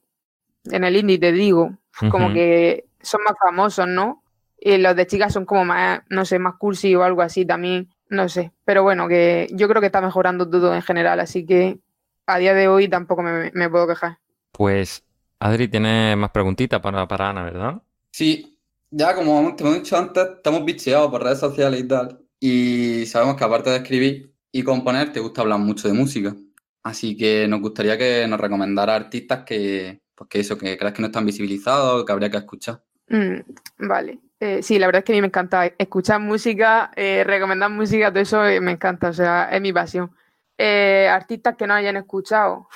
en 0.64 0.84
el 0.84 0.96
indie 0.96 1.18
te 1.18 1.32
digo, 1.32 1.78
como 2.10 2.32
que 2.32 2.86
son 3.00 3.22
más 3.24 3.34
famosos, 3.40 3.86
¿no? 3.86 4.22
Y 4.60 4.76
los 4.78 4.96
de 4.96 5.06
chicas 5.06 5.32
son 5.32 5.44
como 5.44 5.64
más, 5.64 6.02
no 6.08 6.24
sé, 6.24 6.38
más 6.38 6.54
cursi 6.56 6.94
o 6.94 7.04
algo 7.04 7.22
así 7.22 7.46
también, 7.46 7.88
no 8.08 8.28
sé. 8.28 8.52
Pero 8.64 8.82
bueno, 8.82 9.06
que 9.08 9.46
yo 9.52 9.68
creo 9.68 9.80
que 9.80 9.86
está 9.86 10.00
mejorando 10.00 10.48
todo 10.48 10.74
en 10.74 10.82
general, 10.82 11.20
así 11.20 11.46
que 11.46 11.78
a 12.26 12.38
día 12.38 12.54
de 12.54 12.68
hoy 12.68 12.88
tampoco 12.88 13.22
me, 13.22 13.50
me 13.54 13.70
puedo 13.70 13.86
quejar. 13.86 14.18
Pues, 14.52 15.04
Adri, 15.38 15.68
tiene 15.68 16.16
más 16.16 16.30
preguntitas 16.30 16.80
para, 16.80 17.06
para 17.06 17.30
Ana, 17.30 17.44
¿verdad? 17.44 17.82
Sí, 18.10 18.57
ya 18.90 19.14
como 19.14 19.54
te 19.54 19.64
hemos 19.64 19.76
dicho 19.76 19.96
antes, 19.96 20.24
estamos 20.36 20.64
bicheados 20.64 21.10
por 21.10 21.22
redes 21.22 21.38
sociales 21.38 21.80
y 21.80 21.88
tal. 21.88 22.20
Y 22.40 23.06
sabemos 23.06 23.36
que 23.36 23.44
aparte 23.44 23.70
de 23.70 23.76
escribir 23.76 24.34
y 24.52 24.62
componer, 24.62 25.12
te 25.12 25.20
gusta 25.20 25.42
hablar 25.42 25.58
mucho 25.58 25.88
de 25.88 25.94
música. 25.94 26.34
Así 26.82 27.16
que 27.16 27.46
nos 27.48 27.60
gustaría 27.60 27.98
que 27.98 28.26
nos 28.28 28.40
recomendara 28.40 28.94
artistas 28.94 29.44
que, 29.44 30.00
pues 30.14 30.28
que 30.30 30.40
eso, 30.40 30.56
que 30.56 30.78
creas 30.78 30.94
que 30.94 31.02
no 31.02 31.08
están 31.08 31.26
visibilizados, 31.26 32.04
que 32.04 32.12
habría 32.12 32.30
que 32.30 32.38
escuchar. 32.38 32.82
Mm, 33.08 33.40
vale. 33.78 34.20
Eh, 34.40 34.62
sí, 34.62 34.78
la 34.78 34.86
verdad 34.86 35.00
es 35.00 35.04
que 35.04 35.12
a 35.12 35.16
mí 35.16 35.20
me 35.20 35.26
encanta 35.26 35.66
escuchar 35.66 36.20
música, 36.20 36.92
eh, 36.94 37.24
recomendar 37.24 37.70
música, 37.70 38.10
todo 38.10 38.22
eso 38.22 38.46
eh, 38.46 38.60
me 38.60 38.72
encanta, 38.72 39.08
o 39.08 39.12
sea, 39.12 39.48
es 39.50 39.60
mi 39.60 39.72
pasión. 39.72 40.12
Artistas 40.58 41.56
que 41.56 41.66
no 41.66 41.74
hayan 41.74 41.96
escuchado, 41.96 42.68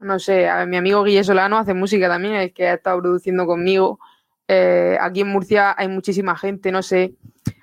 no 0.00 0.18
sé, 0.18 0.48
a 0.48 0.66
mi 0.66 0.76
amigo 0.76 1.04
Guille 1.04 1.24
Solano 1.24 1.58
hace 1.58 1.74
música 1.74 2.08
también, 2.08 2.34
el 2.34 2.52
que 2.52 2.68
ha 2.68 2.74
estado 2.74 3.00
produciendo 3.00 3.46
conmigo. 3.46 4.00
Eh, 4.48 4.96
aquí 5.00 5.22
en 5.22 5.28
Murcia 5.28 5.74
hay 5.76 5.88
muchísima 5.88 6.36
gente, 6.36 6.70
no 6.70 6.82
sé, 6.82 7.14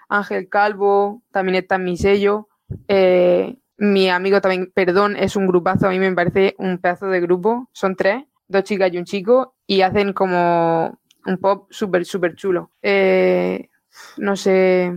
Ángel 0.09 0.49
Calvo 0.49 1.21
también 1.31 1.55
está 1.55 1.75
en 1.75 1.83
mi 1.85 1.97
sello. 1.97 2.49
Eh, 2.87 3.57
mi 3.77 4.09
amigo 4.09 4.41
también, 4.41 4.71
Perdón, 4.73 5.15
es 5.15 5.35
un 5.35 5.47
grupazo, 5.47 5.87
a 5.87 5.89
mí 5.89 5.99
me 5.99 6.11
parece 6.13 6.55
un 6.59 6.77
pedazo 6.77 7.07
de 7.07 7.19
grupo, 7.19 7.69
son 7.71 7.95
tres, 7.95 8.23
dos 8.47 8.63
chicas 8.63 8.93
y 8.93 8.97
un 8.97 9.05
chico, 9.05 9.55
y 9.65 9.81
hacen 9.81 10.13
como 10.13 10.99
un 11.25 11.37
pop 11.37 11.67
súper, 11.71 12.05
súper 12.05 12.35
chulo. 12.35 12.71
Eh, 12.81 13.69
no 14.17 14.35
sé, 14.35 14.93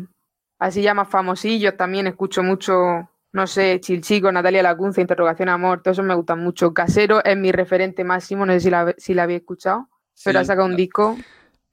así 0.59 0.83
ya 0.83 0.95
más 0.95 1.09
famosillos 1.09 1.77
también 1.77 2.07
escucho 2.07 2.43
mucho, 2.43 3.09
no 3.33 3.47
sé, 3.47 3.81
Chilchico, 3.81 4.31
Natalia 4.31 4.63
Lacunza, 4.63 5.01
Interrogación 5.01 5.49
Amor, 5.49 5.83
todos 5.83 5.97
esos 5.97 6.05
me 6.05 6.15
gustan 6.15 6.41
mucho. 6.41 6.75
Casero 6.75 7.25
es 7.25 7.37
mi 7.37 7.53
referente 7.53 8.05
máximo, 8.05 8.45
no 8.45 8.53
sé 8.53 8.61
si 8.61 8.71
la, 8.71 8.95
si 8.99 9.15
la 9.15 9.25
habéis 9.25 9.41
escuchado, 9.41 9.89
pero 10.25 10.41
ha 10.41 10.45
sacado 10.45 10.67
un 10.67 10.77
disco, 10.77 11.17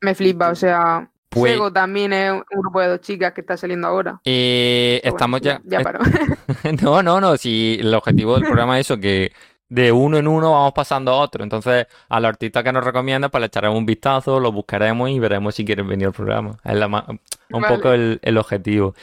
me 0.01 0.15
flipa, 0.15 0.49
o 0.49 0.55
sea, 0.55 1.07
Pues- 1.29 1.53
Fuego 1.53 1.71
también 1.71 2.11
es 2.11 2.31
un 2.31 2.43
grupo 2.49 2.81
de 2.81 2.87
dos 2.89 3.01
chicas 3.01 3.31
que 3.33 3.41
está 3.41 3.55
saliendo 3.55 3.87
ahora. 3.87 4.19
Eh, 4.25 4.99
bueno, 5.03 5.15
estamos 5.15 5.41
ya... 5.41 5.61
Ya 5.63 5.79
paro. 5.81 5.99
No, 6.81 7.01
no, 7.01 7.21
no, 7.21 7.37
si 7.37 7.77
el 7.79 7.93
objetivo 7.93 8.33
del 8.35 8.43
programa 8.43 8.77
es 8.79 8.87
eso, 8.87 8.99
que 8.99 9.31
de 9.69 9.91
uno 9.93 10.17
en 10.17 10.27
uno 10.27 10.51
vamos 10.51 10.73
pasando 10.73 11.11
a 11.11 11.15
otro. 11.15 11.43
Entonces, 11.43 11.87
a 12.09 12.19
los 12.19 12.27
artistas 12.29 12.61
que 12.63 12.73
nos 12.73 12.83
recomiendan, 12.83 13.31
pues 13.31 13.39
le 13.39 13.47
echaremos 13.47 13.77
un 13.77 13.85
vistazo, 13.85 14.39
los 14.41 14.53
buscaremos 14.53 15.09
y 15.09 15.19
veremos 15.19 15.55
si 15.55 15.63
quieren 15.63 15.87
venir 15.87 16.07
al 16.07 16.13
programa. 16.13 16.57
Es 16.65 16.75
la 16.75 16.87
ma- 16.89 17.05
un 17.07 17.61
Vale. 17.61 17.75
poco 17.77 17.93
el, 17.93 18.19
el 18.21 18.37
objetivo. 18.37 18.93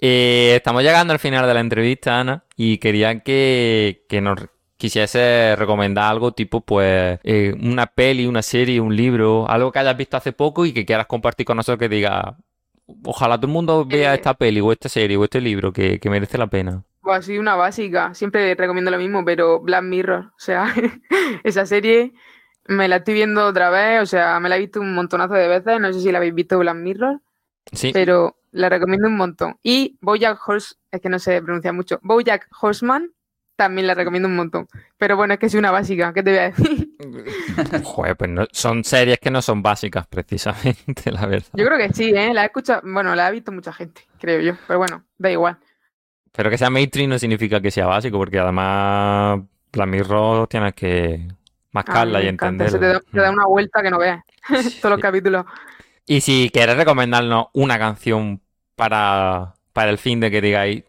Eh, 0.00 0.52
estamos 0.56 0.82
llegando 0.84 1.12
al 1.12 1.18
final 1.18 1.46
de 1.46 1.54
la 1.54 1.60
entrevista, 1.60 2.20
Ana, 2.20 2.44
y 2.56 2.78
quería 2.78 3.18
que, 3.20 4.04
que 4.08 4.20
nos 4.20 4.38
quisiese 4.84 5.56
recomendar 5.56 6.10
algo 6.10 6.32
tipo, 6.32 6.60
pues, 6.60 7.18
eh, 7.24 7.54
una 7.62 7.86
peli, 7.86 8.26
una 8.26 8.42
serie, 8.42 8.80
un 8.80 8.94
libro, 8.94 9.48
algo 9.48 9.72
que 9.72 9.78
hayas 9.78 9.96
visto 9.96 10.16
hace 10.18 10.32
poco 10.32 10.66
y 10.66 10.74
que 10.74 10.84
quieras 10.84 11.06
compartir 11.06 11.46
con 11.46 11.56
nosotros 11.56 11.78
que 11.78 11.88
diga, 11.88 12.36
ojalá 13.04 13.36
todo 13.38 13.46
el 13.46 13.52
mundo 13.54 13.86
vea 13.86 14.12
Eh, 14.12 14.16
esta 14.16 14.34
peli 14.34 14.60
o 14.60 14.72
esta 14.72 14.88
serie 14.90 15.16
o 15.16 15.24
este 15.24 15.40
libro 15.40 15.72
que, 15.72 15.98
que 16.00 16.10
merece 16.10 16.38
la 16.38 16.48
pena. 16.48 16.84
Pues 17.00 17.18
así 17.18 17.38
una 17.38 17.54
básica, 17.54 18.14
siempre 18.14 18.54
recomiendo 18.54 18.90
lo 18.90 18.98
mismo, 18.98 19.24
pero 19.24 19.60
Black 19.60 19.82
Mirror, 19.84 20.26
o 20.26 20.38
sea, 20.38 20.74
esa 21.44 21.66
serie 21.66 22.14
me 22.66 22.88
la 22.88 22.96
estoy 22.96 23.14
viendo 23.14 23.46
otra 23.46 23.70
vez, 23.70 24.02
o 24.02 24.06
sea, 24.06 24.40
me 24.40 24.48
la 24.48 24.56
he 24.56 24.60
visto 24.60 24.80
un 24.80 24.94
montonazo 24.94 25.34
de 25.34 25.48
veces, 25.48 25.80
no 25.80 25.92
sé 25.92 26.00
si 26.00 26.10
la 26.12 26.18
habéis 26.18 26.34
visto 26.34 26.58
Black 26.58 26.76
Mirror, 26.76 27.20
Sí, 27.72 27.92
pero 27.92 28.38
la 28.52 28.68
recomiendo 28.70 29.08
un 29.08 29.16
montón. 29.16 29.58
Y 29.62 29.98
Bojack 30.00 30.38
Horse, 30.48 30.76
es 30.92 31.00
que 31.00 31.08
no 31.10 31.18
se 31.18 31.42
pronuncia 31.42 31.72
mucho, 31.74 32.00
Bojack 32.02 32.48
Horseman, 32.60 33.12
también 33.56 33.86
la 33.86 33.94
recomiendo 33.94 34.28
un 34.28 34.36
montón. 34.36 34.66
Pero 34.98 35.16
bueno, 35.16 35.34
es 35.34 35.40
que 35.40 35.46
es 35.46 35.54
una 35.54 35.70
básica, 35.70 36.12
¿qué 36.12 36.22
te 36.22 36.30
voy 36.30 36.38
a 36.38 36.50
decir? 36.50 36.90
Joder, 37.84 38.16
pues 38.16 38.30
no- 38.30 38.46
son 38.52 38.84
series 38.84 39.18
que 39.18 39.30
no 39.30 39.42
son 39.42 39.62
básicas 39.62 40.06
precisamente, 40.06 41.10
la 41.12 41.26
verdad. 41.26 41.48
Yo 41.54 41.66
creo 41.66 41.78
que 41.78 41.92
sí, 41.92 42.10
¿eh? 42.14 42.32
La 42.34 42.42
he 42.42 42.46
escuchado, 42.46 42.82
bueno, 42.84 43.14
la 43.14 43.26
ha 43.26 43.30
visto 43.30 43.52
mucha 43.52 43.72
gente, 43.72 44.02
creo 44.20 44.40
yo, 44.40 44.54
pero 44.66 44.78
bueno, 44.78 45.04
da 45.18 45.30
igual. 45.30 45.58
Pero 46.32 46.50
que 46.50 46.58
sea 46.58 46.70
mainstream 46.70 47.10
no 47.10 47.18
significa 47.18 47.60
que 47.60 47.70
sea 47.70 47.86
básico, 47.86 48.18
porque 48.18 48.38
además 48.38 49.40
Black 49.72 49.88
Mirror 49.88 50.48
tienes 50.48 50.74
que 50.74 51.28
mascarla 51.72 52.22
y 52.22 52.28
encanta, 52.28 52.68
se 52.68 52.78
te 52.78 52.86
entenderla. 52.86 52.92
da, 52.94 53.00
te 53.12 53.20
da 53.20 53.30
una 53.30 53.46
vuelta 53.46 53.82
que 53.82 53.90
no 53.90 53.98
veas, 53.98 54.22
todos 54.80 54.90
los 54.92 55.00
capítulos. 55.00 55.44
Y 56.06 56.20
si 56.20 56.50
quieres 56.52 56.76
recomendarnos 56.76 57.46
una 57.54 57.78
canción 57.78 58.40
para, 58.76 59.54
para 59.72 59.90
el 59.90 59.98
fin 59.98 60.20
de 60.20 60.30
que 60.30 60.40
digáis, 60.40 60.84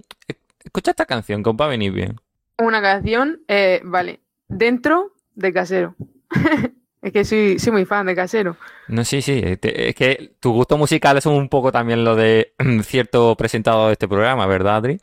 escucha 0.63 0.91
esta 0.91 1.05
canción, 1.05 1.43
que 1.43 1.49
os 1.49 1.55
va 1.55 1.65
a 1.65 1.69
venir 1.69 1.91
bien. 1.91 2.15
Una 2.59 2.81
canción, 2.81 3.41
eh, 3.47 3.81
vale, 3.83 4.21
dentro 4.47 5.11
de 5.35 5.51
casero. 5.53 5.95
es 7.01 7.11
que 7.11 7.25
soy, 7.25 7.59
soy 7.59 7.71
muy 7.73 7.85
fan 7.85 8.05
de 8.05 8.15
casero. 8.15 8.55
No, 8.87 9.03
sí, 9.03 9.21
sí. 9.21 9.41
eh, 9.43 9.57
Es 9.61 9.95
que 9.95 10.35
tus 10.39 10.53
gustos 10.53 10.77
musicales 10.79 11.23
son 11.23 11.33
un 11.33 11.49
poco 11.49 11.71
también 11.71 12.03
lo 12.03 12.15
de 12.15 12.53
cierto 12.83 13.35
presentador 13.35 13.87
de 13.87 13.93
este 13.93 14.07
programa, 14.07 14.45
¿verdad, 14.47 14.77
Adri? 14.77 14.99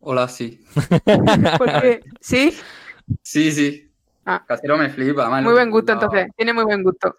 Hola, 0.00 0.28
sí. 0.28 0.64
Porque, 1.58 2.00
sí, 2.20 2.56
Sí, 3.22 3.50
sí. 3.52 3.90
Ah. 4.26 4.44
Casero 4.46 4.76
me 4.76 4.90
flipa. 4.90 5.22
además 5.22 5.42
muy 5.42 5.54
buen 5.54 5.70
gusto 5.70 5.92
entonces. 5.92 6.26
Tiene 6.36 6.52
muy 6.52 6.64
buen 6.64 6.82
gusto. 6.82 7.14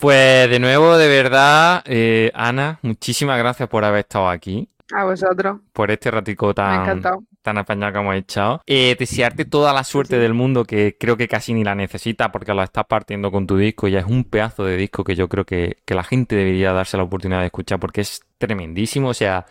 Pues 0.00 0.48
de 0.48 0.58
nuevo, 0.60 0.96
de 0.96 1.08
verdad, 1.08 1.82
eh, 1.84 2.30
Ana, 2.34 2.78
muchísimas 2.82 3.36
gracias 3.38 3.68
por 3.68 3.84
haber 3.84 4.00
estado 4.00 4.28
aquí, 4.28 4.68
A 4.94 5.04
vosotros. 5.04 5.60
por 5.72 5.90
este 5.90 6.10
ratico 6.10 6.54
tan, 6.54 6.82
encantado. 6.82 7.24
Tan 7.48 7.58
apañado 7.58 7.92
que 7.94 7.98
hemos 7.98 8.14
echado. 8.14 8.60
Eh, 8.66 8.94
desearte 8.98 9.44
toda 9.46 9.72
la 9.72 9.84
suerte 9.84 10.16
Sí. 10.16 10.20
del 10.20 10.34
mundo, 10.34 10.64
que 10.64 10.96
creo 10.98 11.16
que 11.16 11.28
casi 11.28 11.54
ni 11.54 11.64
la 11.64 11.74
necesitas 11.74 12.28
porque 12.30 12.52
lo 12.52 12.62
estás 12.62 12.84
partiendo 12.86 13.30
con 13.30 13.46
tu 13.46 13.56
disco. 13.56 13.88
Ya 13.88 14.00
es 14.00 14.04
un 14.06 14.24
pedazo 14.24 14.64
de 14.64 14.76
disco 14.76 15.02
que 15.04 15.14
yo 15.14 15.28
creo 15.28 15.44
que, 15.44 15.78
que 15.84 15.94
la 15.94 16.04
gente 16.04 16.36
debería 16.36 16.72
darse 16.72 16.96
la 16.98 17.04
oportunidad 17.04 17.40
de 17.40 17.46
escuchar 17.46 17.80
porque 17.80 18.02
es 18.02 18.20
tremendísimo. 18.38 19.08
O 19.08 19.14
sea, 19.14 19.46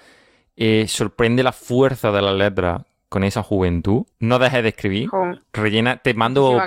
eh, 0.56 0.86
sorprende 0.88 1.42
la 1.44 1.52
fuerza 1.52 2.12
de 2.12 2.22
la 2.22 2.34
letra 2.34 2.86
con 3.10 3.24
esa 3.24 3.42
juventud. 3.42 4.04
No 4.20 4.38
dejes 4.38 4.62
de 4.64 4.70
escribir. 4.70 5.10
Rellena, 5.54 5.98
te 5.98 6.14
mando, 6.14 6.62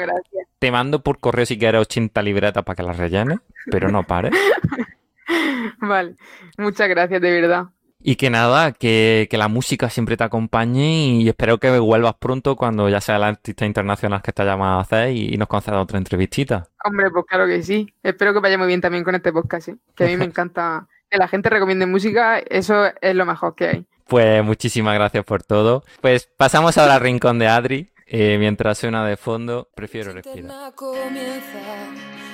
te 0.59 0.71
mando 0.71 1.03
por 1.03 1.19
correo 1.21 1.47
si 1.47 1.59
quieres 1.59 1.81
80 1.83 2.23
libretas 2.23 2.64
para 2.64 2.77
que 2.77 2.83
las 2.83 2.97
rellenes, 2.97 3.38
pero 3.71 3.88
no 3.90 4.03
pares. 4.05 4.33
Vale, 5.81 6.16
muchas 6.59 6.88
gracias, 6.88 7.21
de 7.21 7.40
verdad. 7.40 7.64
Y 8.02 8.16
que 8.16 8.30
nada, 8.30 8.72
que, 8.72 9.28
que 9.30 9.36
la 9.36 9.48
música 9.48 9.90
siempre 9.90 10.16
te 10.16 10.24
acompañe 10.24 11.20
y 11.20 11.28
espero 11.28 11.58
que 11.58 11.78
vuelvas 11.78 12.14
pronto 12.14 12.56
cuando 12.56 12.88
ya 12.88 13.00
sea 13.00 13.16
el 13.16 13.24
artista 13.24 13.66
internacional 13.66 14.22
que 14.22 14.32
te 14.32 14.44
llamado 14.44 14.78
a 14.78 14.82
hacer 14.82 15.10
y, 15.10 15.34
y 15.34 15.36
nos 15.36 15.48
conceda 15.48 15.80
otra 15.80 15.98
entrevistita. 15.98 16.66
Hombre, 16.84 17.10
pues 17.10 17.26
claro 17.26 17.46
que 17.46 17.62
sí. 17.62 17.92
Espero 18.02 18.32
que 18.32 18.40
vaya 18.40 18.56
muy 18.56 18.68
bien 18.68 18.80
también 18.80 19.04
con 19.04 19.14
este 19.14 19.32
podcast, 19.32 19.66
¿sí? 19.66 19.74
Que 19.94 20.04
a 20.04 20.06
mí 20.06 20.16
me 20.16 20.24
encanta 20.26 20.88
que 21.10 21.18
la 21.18 21.28
gente 21.28 21.50
recomiende 21.50 21.86
música, 21.86 22.38
eso 22.38 22.86
es 23.00 23.14
lo 23.14 23.26
mejor 23.26 23.54
que 23.54 23.66
hay. 23.68 23.86
Pues 24.06 24.42
muchísimas 24.42 24.94
gracias 24.94 25.24
por 25.24 25.42
todo. 25.42 25.84
Pues 26.00 26.28
pasamos 26.36 26.78
ahora 26.78 26.94
al 26.94 27.00
rincón 27.00 27.38
de 27.38 27.48
Adri. 27.48 27.92
Eh, 28.06 28.38
mientras 28.38 28.78
suena 28.78 29.06
de 29.06 29.16
fondo, 29.16 29.68
prefiero 29.74 30.12
respirar. 30.12 30.74
comienza, 30.74 31.60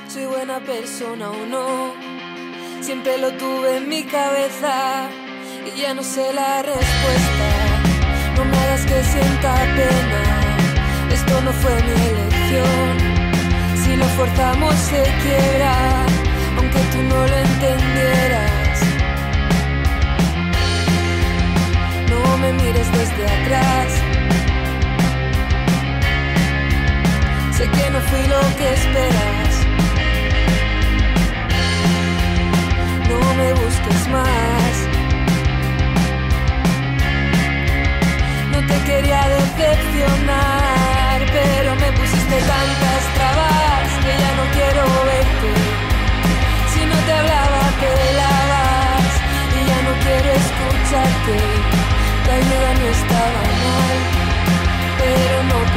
soy 0.08 0.24
buena 0.24 0.58
persona 0.60 1.30
o 1.30 1.46
no. 1.46 1.92
Siempre 2.80 3.18
lo 3.18 3.30
tuve 3.32 3.76
en 3.76 3.88
mi 3.88 4.04
cabeza 4.04 5.25
ya 5.74 5.94
no 5.94 6.02
sé 6.02 6.32
la 6.32 6.62
respuesta. 6.62 7.48
No 8.36 8.44
me 8.44 8.56
hagas 8.56 8.84
que 8.86 9.02
sienta 9.02 9.54
pena, 9.74 10.22
esto 11.12 11.40
no 11.40 11.52
fue 11.52 11.74
mi 11.82 11.92
elección. 12.12 13.16
Si 13.82 13.96
lo 13.96 14.04
forzamos 14.16 14.74
se 14.74 15.02
quiebra, 15.22 15.74
aunque 16.56 16.78
tú 16.92 17.02
no 17.02 17.26
lo 17.26 17.36
entendieras. 17.36 18.80
No 22.10 22.38
me 22.38 22.52
mires 22.52 22.92
desde 22.92 23.24
atrás. 23.24 23.92
Sé 27.56 27.68
que 27.68 27.90
no 27.90 28.00
fui 28.00 28.26
lo 28.28 28.40
que 28.56 28.72
esperas. 28.72 29.45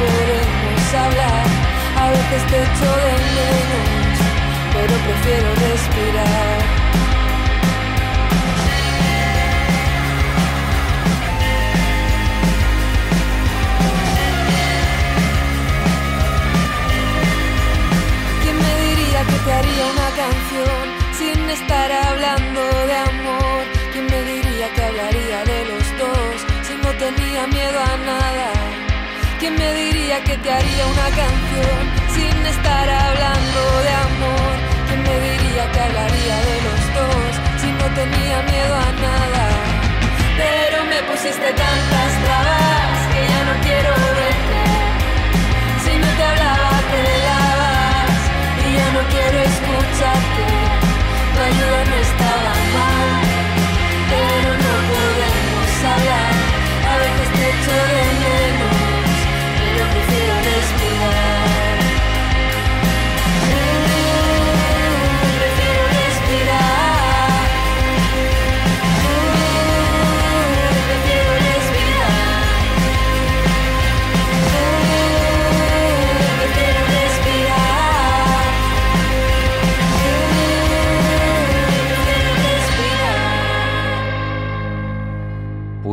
Podemos 0.00 0.94
hablar. 1.04 1.46
A 2.02 2.10
veces 2.10 2.42
te 2.50 2.56
echo 2.66 2.90
de 3.04 3.14
menos, 3.38 4.16
pero 4.74 4.94
prefiero 5.06 5.48
respirar. 5.66 6.60
¿Quién 18.42 18.56
me 18.64 18.72
diría 18.86 19.20
que 19.30 19.38
te 19.44 19.52
haría 19.58 19.84
una 19.94 20.10
canción 20.22 20.84
sin 21.18 21.50
estar 21.50 21.92
hablando 21.92 22.60
de 22.90 22.96
amor? 23.12 23.62
¿Quién 23.92 24.06
me 24.06 24.20
diría 24.32 24.66
que 24.74 24.82
hablaría 24.82 25.38
de 25.44 25.64
los 25.70 25.84
dos 25.98 26.36
si 26.66 26.74
no 26.82 26.90
tenía 27.04 27.46
miedo 27.46 27.78
a 27.78 27.96
nada? 28.10 28.59
¿Quién 29.40 29.54
me 29.56 29.72
diría 29.72 30.22
que 30.22 30.36
te 30.36 30.52
haría 30.52 30.86
una 30.86 31.08
canción 31.16 31.82
sin 32.12 32.44
estar 32.44 32.86
hablando 32.90 33.60
de 33.86 33.92
amor? 34.08 34.54
¿Quién 34.86 35.02
me 35.02 35.16
diría 35.28 35.64
que 35.72 35.80
hablaría 35.80 36.36
de 36.50 36.56
los 36.66 36.80
dos 36.98 37.32
si 37.56 37.72
no 37.72 37.86
tenía 38.00 38.42
miedo 38.52 38.74
a 38.76 38.92
nada? 39.00 39.44
Pero 40.36 40.84
me 40.84 41.00
pusiste 41.08 41.48
tantas 41.64 42.10
trabas 42.22 42.96
que 43.12 43.20
ya 43.32 43.40
no 43.48 43.54
quiero 43.64 43.90
verte. 44.20 44.60
Si 45.84 45.92
no 45.96 46.08
te 46.18 46.24
hablaba 46.30 46.72
te 46.92 47.02
lavas 47.28 48.20
y 48.60 48.68
ya 48.76 48.88
no 48.92 49.02
quiero 49.08 49.38
escucharte. 49.50 50.44
Tu 51.32 51.40
ayuda 51.48 51.80
no 51.88 51.96
estaba 52.08 52.52
mal, 52.76 53.29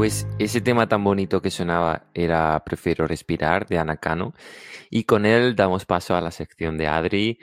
Pues 0.07 0.25
ese 0.39 0.61
tema 0.61 0.87
tan 0.87 1.03
bonito 1.03 1.41
que 1.41 1.51
sonaba 1.51 2.07
era 2.13 2.63
Prefiero 2.63 3.07
respirar 3.07 3.67
de 3.67 3.77
Ana 3.77 3.97
Cano 3.97 4.33
y 4.89 5.03
con 5.03 5.25
él 5.25 5.53
damos 5.53 5.85
paso 5.85 6.15
a 6.15 6.21
la 6.21 6.31
sección 6.31 6.77
de 6.77 6.87
Adri. 6.87 7.39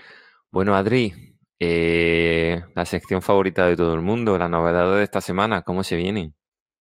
Bueno, 0.51 0.75
Adri, 0.75 1.13
eh, 1.61 2.65
la 2.75 2.87
sección 2.87 3.21
favorita 3.21 3.67
de 3.67 3.77
todo 3.77 3.93
el 3.93 4.01
mundo, 4.01 4.39
la 4.39 4.49
novedad 4.49 4.97
de 4.97 5.03
esta 5.03 5.21
semana, 5.21 5.61
¿cómo 5.61 5.85
se 5.85 5.97
viene? 5.97 6.33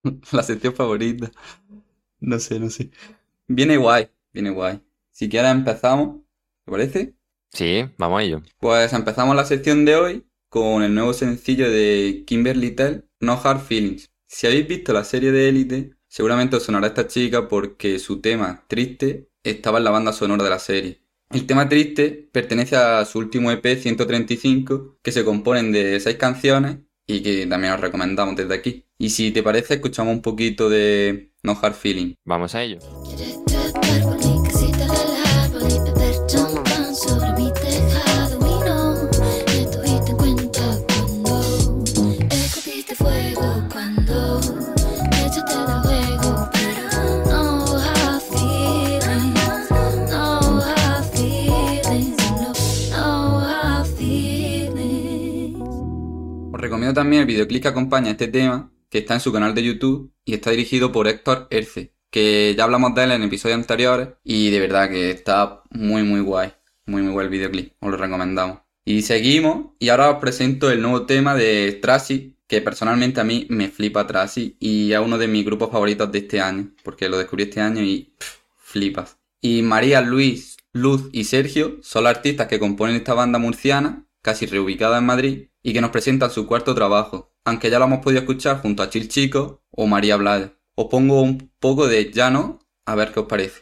La 0.31 0.41
sección 0.41 0.73
favorita. 0.73 1.29
No 2.21 2.39
sé, 2.39 2.61
no 2.61 2.69
sé. 2.69 2.89
Viene 3.49 3.75
guay, 3.75 4.09
viene 4.31 4.51
guay. 4.51 4.79
Si 5.11 5.27
quieres 5.27 5.51
empezamos, 5.51 6.21
¿te 6.63 6.71
parece? 6.71 7.13
Sí, 7.49 7.89
vamos 7.97 8.21
a 8.21 8.23
ello. 8.23 8.41
Pues 8.57 8.93
empezamos 8.93 9.35
la 9.35 9.43
sección 9.43 9.83
de 9.83 9.97
hoy 9.97 10.25
con 10.47 10.81
el 10.81 10.95
nuevo 10.95 11.11
sencillo 11.11 11.69
de 11.69 12.23
Kimberly 12.25 12.71
Tell, 12.71 13.03
No 13.19 13.33
Hard 13.33 13.59
Feelings. 13.59 14.12
Si 14.33 14.47
habéis 14.47 14.67
visto 14.67 14.93
la 14.93 15.03
serie 15.03 15.31
de 15.31 15.47
Élite, 15.47 15.91
seguramente 16.07 16.55
os 16.55 16.63
sonará 16.63 16.87
esta 16.87 17.07
chica 17.07 17.47
porque 17.47 17.99
su 17.99 18.19
tema, 18.19 18.65
Triste, 18.67 19.29
estaba 19.43 19.77
en 19.77 19.83
la 19.83 19.91
banda 19.91 20.11
sonora 20.11 20.43
de 20.43 20.49
la 20.49 20.57
serie. 20.57 21.03
El 21.29 21.45
tema 21.45 21.69
Triste 21.69 22.29
pertenece 22.31 22.75
a 22.75 23.05
su 23.05 23.19
último 23.19 23.51
EP 23.51 23.63
135, 23.77 24.97
que 25.03 25.11
se 25.11 25.23
componen 25.23 25.71
de 25.71 25.99
seis 25.99 26.17
canciones 26.17 26.79
y 27.05 27.21
que 27.21 27.45
también 27.45 27.73
os 27.73 27.79
recomendamos 27.79 28.35
desde 28.35 28.55
aquí. 28.55 28.87
Y 28.97 29.11
si 29.11 29.29
te 29.29 29.43
parece, 29.43 29.75
escuchamos 29.75 30.15
un 30.15 30.23
poquito 30.23 30.67
de 30.67 31.31
No 31.43 31.55
Hard 31.61 31.75
Feeling. 31.75 32.15
Vamos 32.25 32.55
a 32.55 32.63
ello. 32.63 32.79
También 56.91 57.21
el 57.21 57.27
videoclip 57.27 57.61
que 57.61 57.67
acompaña 57.69 58.11
este 58.11 58.27
tema, 58.27 58.71
que 58.89 58.99
está 58.99 59.13
en 59.13 59.19
su 59.19 59.31
canal 59.31 59.53
de 59.55 59.63
YouTube 59.63 60.11
y 60.25 60.33
está 60.33 60.51
dirigido 60.51 60.91
por 60.91 61.07
Héctor 61.07 61.47
Erce, 61.49 61.93
que 62.09 62.53
ya 62.57 62.63
hablamos 62.63 62.93
de 62.95 63.03
él 63.03 63.11
en 63.11 63.23
episodios 63.23 63.57
anteriores 63.57 64.09
y 64.23 64.49
de 64.49 64.59
verdad 64.59 64.89
que 64.89 65.11
está 65.11 65.63
muy 65.69 66.03
muy 66.03 66.19
guay, 66.19 66.51
muy 66.85 67.01
muy 67.01 67.11
guay 67.11 67.25
el 67.25 67.31
videoclip, 67.31 67.73
os 67.79 67.91
lo 67.91 67.97
recomendamos. 67.97 68.59
Y 68.85 69.03
seguimos 69.03 69.67
y 69.79 69.89
ahora 69.89 70.09
os 70.09 70.19
presento 70.19 70.69
el 70.69 70.81
nuevo 70.81 71.05
tema 71.05 71.35
de 71.35 71.79
Tracy, 71.81 72.37
que 72.47 72.61
personalmente 72.61 73.21
a 73.21 73.23
mí 73.23 73.47
me 73.49 73.69
flipa 73.69 74.05
Tracy 74.05 74.57
y 74.59 74.91
es 74.91 74.99
uno 74.99 75.17
de 75.17 75.27
mis 75.27 75.45
grupos 75.45 75.71
favoritos 75.71 76.11
de 76.11 76.19
este 76.19 76.41
año, 76.41 76.71
porque 76.83 77.07
lo 77.07 77.17
descubrí 77.17 77.43
este 77.43 77.61
año 77.61 77.81
y 77.81 78.13
flipas. 78.57 79.17
Y 79.39 79.61
María, 79.61 80.01
Luis, 80.01 80.57
Luz 80.73 81.09
y 81.11 81.25
Sergio 81.25 81.77
son 81.81 82.03
los 82.03 82.15
artistas 82.15 82.47
que 82.47 82.59
componen 82.59 82.95
esta 82.95 83.13
banda 83.13 83.39
murciana, 83.39 84.05
casi 84.23 84.47
reubicada 84.47 84.97
en 84.97 85.05
Madrid, 85.05 85.49
y 85.61 85.73
que 85.73 85.81
nos 85.81 85.91
presentan 85.91 86.31
su 86.31 86.47
cuarto 86.47 86.73
trabajo, 86.73 87.35
aunque 87.45 87.69
ya 87.69 87.77
lo 87.77 87.85
hemos 87.85 87.99
podido 87.99 88.21
escuchar 88.21 88.61
junto 88.61 88.81
a 88.81 88.89
Chil 88.89 89.07
Chico 89.07 89.63
o 89.69 89.85
María 89.85 90.17
Blaya. 90.17 90.57
Os 90.75 90.87
pongo 90.87 91.21
un 91.21 91.51
poco 91.59 91.87
de 91.87 92.11
llano 92.11 92.59
a 92.85 92.95
ver 92.95 93.11
qué 93.11 93.19
os 93.19 93.27
parece. 93.27 93.61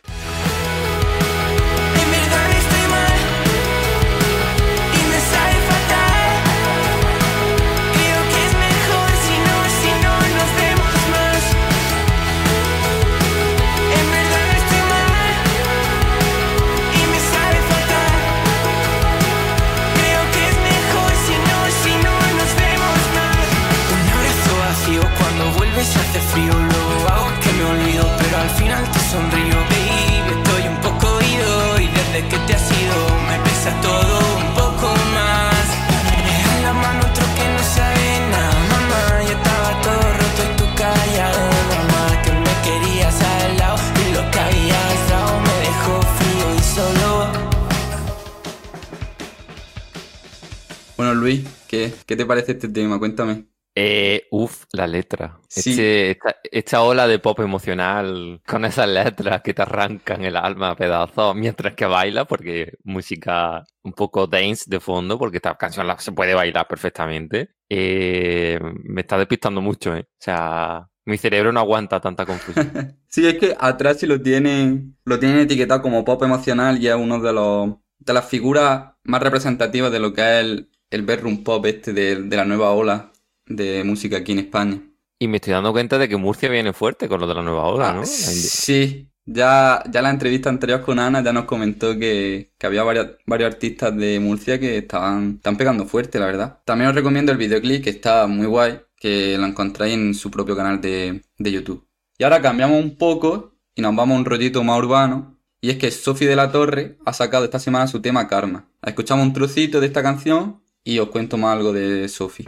Letra. 54.92 55.40
Sí. 55.48 55.72
Este- 55.72 56.12
esta, 56.12 56.36
esta 56.44 56.82
ola 56.84 57.08
de 57.08 57.20
pop 57.20 57.40
emocional 57.40 58.42
con 58.46 58.66
esas 58.66 58.88
letras 58.88 59.42
que 59.42 59.54
te 59.54 59.62
arrancan 59.62 60.24
el 60.24 60.36
alma 60.36 60.72
a 60.72 60.76
pedazos 60.76 61.36
mientras 61.36 61.74
que 61.76 61.86
bailas, 61.86 62.28
porque 62.28 62.74
música 62.84 63.64
un 63.84 63.94
poco 63.94 64.28
dance 64.28 64.66
de 64.68 64.80
fondo, 64.80 65.18
porque 65.18 65.38
esta 65.38 65.56
canción 65.58 65.88
la- 65.88 66.00
se 66.00 66.12
puede 66.12 66.34
bailar 66.34 66.68
perfectamente. 66.68 67.52
Eh, 67.70 68.60
me 68.84 69.02
está 69.02 69.18
despistando 69.18 69.62
mucho, 69.62 69.96
¿eh? 69.96 70.02
O 70.02 70.16
sea, 70.20 70.88
mi 71.06 71.18
cerebro 71.18 71.52
no 71.52 71.60
aguanta 71.62 72.00
tanta 72.00 72.26
confusión. 72.26 72.72
Sí, 73.08 73.28
es 73.28 73.38
que 73.40 73.54
atrás 73.60 74.00
sí 74.00 74.06
lo 74.08 74.22
tienen, 74.22 74.98
lo 75.04 75.20
tienen 75.20 75.40
etiquetado 75.40 75.82
como 75.82 76.06
pop 76.06 76.24
emocional 76.24 76.82
y 76.82 76.88
es 76.88 76.96
uno 76.96 77.20
de 77.20 77.34
los 77.34 77.72
de 78.00 78.14
las 78.14 78.26
figuras 78.26 78.94
más 79.04 79.22
representativas 79.22 79.92
de 79.92 80.00
lo 80.00 80.14
que 80.14 80.22
es 80.22 80.46
el, 80.46 80.70
el 80.90 81.02
bedroom 81.04 81.44
pop 81.44 81.66
este 81.66 81.92
de, 81.94 82.16
de 82.24 82.36
la 82.38 82.46
nueva 82.46 82.72
ola 82.72 83.11
de 83.56 83.84
música 83.84 84.18
aquí 84.18 84.32
en 84.34 84.40
España. 84.40 84.82
Y 85.20 85.28
me 85.28 85.38
estoy 85.38 85.54
dando 85.54 85.72
cuenta 85.72 85.98
de 86.00 86.10
que 86.10 86.18
Murcia 86.18 86.50
viene 86.50 86.74
fuerte 86.74 87.08
con 87.08 87.20
lo 87.22 87.28
de 87.28 87.36
la 87.36 87.44
nueva 87.44 87.64
ola, 87.68 87.90
Ah, 87.90 87.94
¿no? 87.94 88.06
Sí, 88.06 89.08
ya, 89.26 89.84
ya 89.92 90.02
la 90.02 90.10
entrevista 90.10 90.50
anterior 90.50 90.82
con 90.82 90.98
Ana 91.00 91.24
ya 91.24 91.32
nos 91.32 91.46
comentó 91.46 91.98
que, 91.98 92.54
que 92.58 92.66
había 92.68 92.84
varios, 92.84 93.08
varios 93.28 93.54
artistas 93.54 93.96
de 93.96 94.20
Murcia 94.20 94.60
que 94.60 94.80
estaban, 94.80 95.36
están 95.36 95.58
pegando 95.58 95.86
fuerte, 95.86 96.20
la 96.20 96.26
verdad. 96.26 96.60
También 96.66 96.90
os 96.90 96.96
recomiendo 96.96 97.32
el 97.32 97.38
videoclip 97.38 97.84
que 97.84 97.92
está 97.92 98.26
muy 98.28 98.48
guay, 98.48 98.80
que 98.98 99.38
lo 99.38 99.46
encontráis 99.46 99.94
en 99.94 100.14
su 100.16 100.32
propio 100.32 100.56
canal 100.56 100.82
de, 100.82 101.22
de 101.38 101.52
YouTube. 101.52 101.86
Y 102.18 102.24
ahora 102.24 102.42
cambiamos 102.42 102.84
un 102.84 102.98
poco 102.98 103.54
y 103.76 103.82
nos 103.82 103.96
vamos 103.96 104.16
a 104.16 104.20
un 104.20 104.26
rollito 104.26 104.64
más 104.64 104.80
urbano. 104.80 105.38
Y 105.64 105.70
es 105.70 105.78
que 105.78 105.92
Sofi 105.92 106.26
de 106.26 106.36
la 106.36 106.52
Torre 106.52 106.98
ha 107.06 107.14
sacado 107.14 107.46
esta 107.46 107.60
semana 107.60 107.86
su 107.86 108.02
tema 108.02 108.28
Karma. 108.28 108.68
Escuchamos 108.84 109.24
un 109.28 109.34
trocito 109.34 109.80
de 109.80 109.86
esta 109.88 110.02
canción 110.02 110.64
y 110.84 110.98
os 110.98 111.10
cuento 111.10 111.38
más 111.38 111.56
algo 111.56 111.72
de 111.74 112.08
Sofi. 112.10 112.46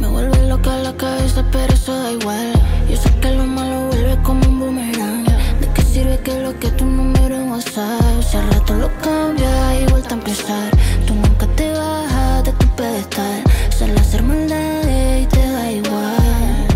Me 0.00 0.08
vuelve 0.08 0.46
loca 0.48 0.76
la 0.78 0.94
cabeza, 0.96 1.44
pero 1.50 1.72
eso 1.72 1.92
da 1.96 2.12
igual. 2.12 2.52
Yo 2.90 2.96
sé 2.96 3.10
que 3.20 3.30
lo 3.32 3.44
malo 3.46 3.88
vuelve 3.88 4.20
como 4.22 4.46
un 4.46 4.58
boomerang. 4.60 5.24
¿De 5.60 5.68
qué 5.74 5.82
sirve 5.82 6.18
que 6.20 6.40
lo 6.40 6.58
que 6.58 6.70
tu 6.72 6.84
número 6.84 7.34
en 7.34 7.50
WhatsApp? 7.50 8.22
Si 8.28 8.36
al 8.36 8.48
rato 8.52 8.74
lo 8.74 8.90
cambia 8.98 9.80
y 9.80 9.86
vuelta 9.86 10.10
a 10.10 10.18
empezar. 10.18 10.70
Tú 11.06 11.14
nunca 11.14 11.46
te 11.56 11.72
bajas 11.72 12.44
de 12.44 12.52
tu 12.52 12.66
pedestal. 12.76 13.42
Sale 13.70 13.98
a 13.98 14.00
hacer 14.00 14.22
maldades 14.22 15.22
y 15.22 15.26
te 15.26 15.50
da 15.50 15.70
igual. 15.70 16.66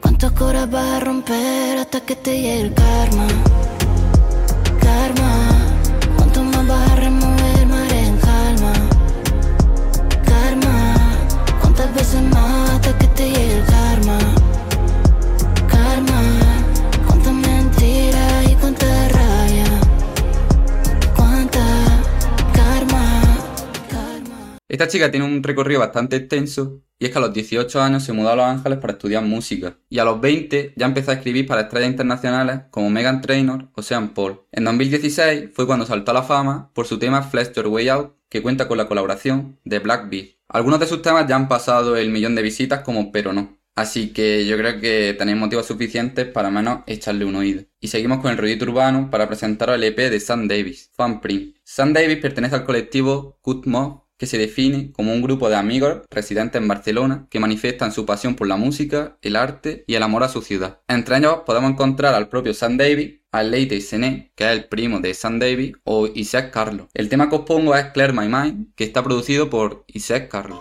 ¿Cuántas 0.00 0.32
coras 0.32 0.70
vas 0.70 0.86
a 0.96 1.00
romper 1.00 1.78
hasta 1.78 2.00
que 2.00 2.14
te 2.16 2.32
llegue 2.40 2.60
el 2.60 2.74
karma? 2.74 3.26
Karma. 4.80 5.32
¿Cuánto 6.16 6.44
más 6.44 6.66
vas 6.66 6.90
a 6.90 6.96
Esta 24.80 24.92
chica 24.92 25.10
tiene 25.10 25.26
un 25.26 25.42
recorrido 25.42 25.80
bastante 25.80 26.16
extenso 26.16 26.80
y 26.98 27.04
es 27.04 27.10
que 27.10 27.18
a 27.18 27.20
los 27.20 27.34
18 27.34 27.82
años 27.82 28.02
se 28.02 28.14
mudó 28.14 28.30
a 28.30 28.36
Los 28.36 28.46
Ángeles 28.46 28.78
para 28.78 28.94
estudiar 28.94 29.22
música 29.22 29.76
y 29.90 29.98
a 29.98 30.06
los 30.06 30.22
20 30.22 30.72
ya 30.74 30.86
empezó 30.86 31.10
a 31.10 31.14
escribir 31.16 31.46
para 31.46 31.60
estrellas 31.60 31.90
internacionales 31.90 32.62
como 32.70 32.88
Megan 32.88 33.20
Trainor 33.20 33.68
o 33.74 33.82
Sean 33.82 34.14
Paul. 34.14 34.40
En 34.52 34.64
2016 34.64 35.50
fue 35.52 35.66
cuando 35.66 35.84
saltó 35.84 36.12
a 36.12 36.14
la 36.14 36.22
fama 36.22 36.70
por 36.72 36.86
su 36.86 36.98
tema 36.98 37.20
Flex 37.20 37.52
Your 37.52 37.66
Way 37.66 37.88
Out 37.90 38.14
que 38.30 38.40
cuenta 38.40 38.68
con 38.68 38.78
la 38.78 38.88
colaboración 38.88 39.58
de 39.66 39.80
Black. 39.80 40.10
Algunos 40.48 40.80
de 40.80 40.86
sus 40.86 41.02
temas 41.02 41.26
ya 41.28 41.36
han 41.36 41.48
pasado 41.48 41.98
el 41.98 42.08
millón 42.08 42.34
de 42.34 42.40
visitas 42.40 42.80
como 42.80 43.12
Pero 43.12 43.34
No. 43.34 43.58
Así 43.74 44.14
que 44.14 44.46
yo 44.46 44.56
creo 44.56 44.80
que 44.80 45.14
tenéis 45.18 45.36
motivos 45.36 45.66
suficientes 45.66 46.26
para 46.26 46.50
menos 46.50 46.84
echarle 46.86 47.26
un 47.26 47.36
oído. 47.36 47.64
Y 47.80 47.88
seguimos 47.88 48.20
con 48.20 48.30
el 48.30 48.38
rollito 48.38 48.64
urbano 48.64 49.10
para 49.10 49.28
presentaros 49.28 49.76
el 49.76 49.84
EP 49.84 49.96
de 50.10 50.20
Sam 50.20 50.48
Davis, 50.48 50.90
Fan 50.94 51.20
Print. 51.20 51.56
Sam 51.64 51.92
Davis 51.92 52.16
pertenece 52.16 52.54
al 52.54 52.64
colectivo 52.64 53.38
Cut 53.42 53.66
Mob, 53.66 54.09
que 54.20 54.26
se 54.26 54.36
define 54.36 54.92
como 54.92 55.14
un 55.14 55.22
grupo 55.22 55.48
de 55.48 55.56
amigos 55.56 56.02
residentes 56.10 56.60
en 56.60 56.68
Barcelona 56.68 57.26
que 57.30 57.40
manifiestan 57.40 57.90
su 57.90 58.04
pasión 58.04 58.34
por 58.34 58.48
la 58.48 58.56
música, 58.56 59.16
el 59.22 59.34
arte 59.34 59.82
y 59.86 59.94
el 59.94 60.02
amor 60.02 60.22
a 60.24 60.28
su 60.28 60.42
ciudad. 60.42 60.80
Entre 60.88 61.16
ellos 61.16 61.38
podemos 61.46 61.70
encontrar 61.70 62.14
al 62.14 62.28
propio 62.28 62.52
Sam 62.52 62.76
Davis, 62.76 63.14
a 63.32 63.42
Leite 63.42 63.80
Sené, 63.80 64.30
que 64.36 64.44
es 64.44 64.50
el 64.50 64.66
primo 64.66 65.00
de 65.00 65.14
Sam 65.14 65.38
Davis, 65.38 65.72
o 65.84 66.06
Isaac 66.14 66.50
Carlos. 66.52 66.88
El 66.92 67.08
tema 67.08 67.30
que 67.30 67.36
os 67.36 67.46
pongo 67.46 67.74
es 67.74 67.86
Clear 67.92 68.12
My 68.12 68.28
Mind, 68.28 68.74
que 68.76 68.84
está 68.84 69.02
producido 69.02 69.48
por 69.48 69.84
Isaac 69.86 70.28
Carlos. 70.28 70.60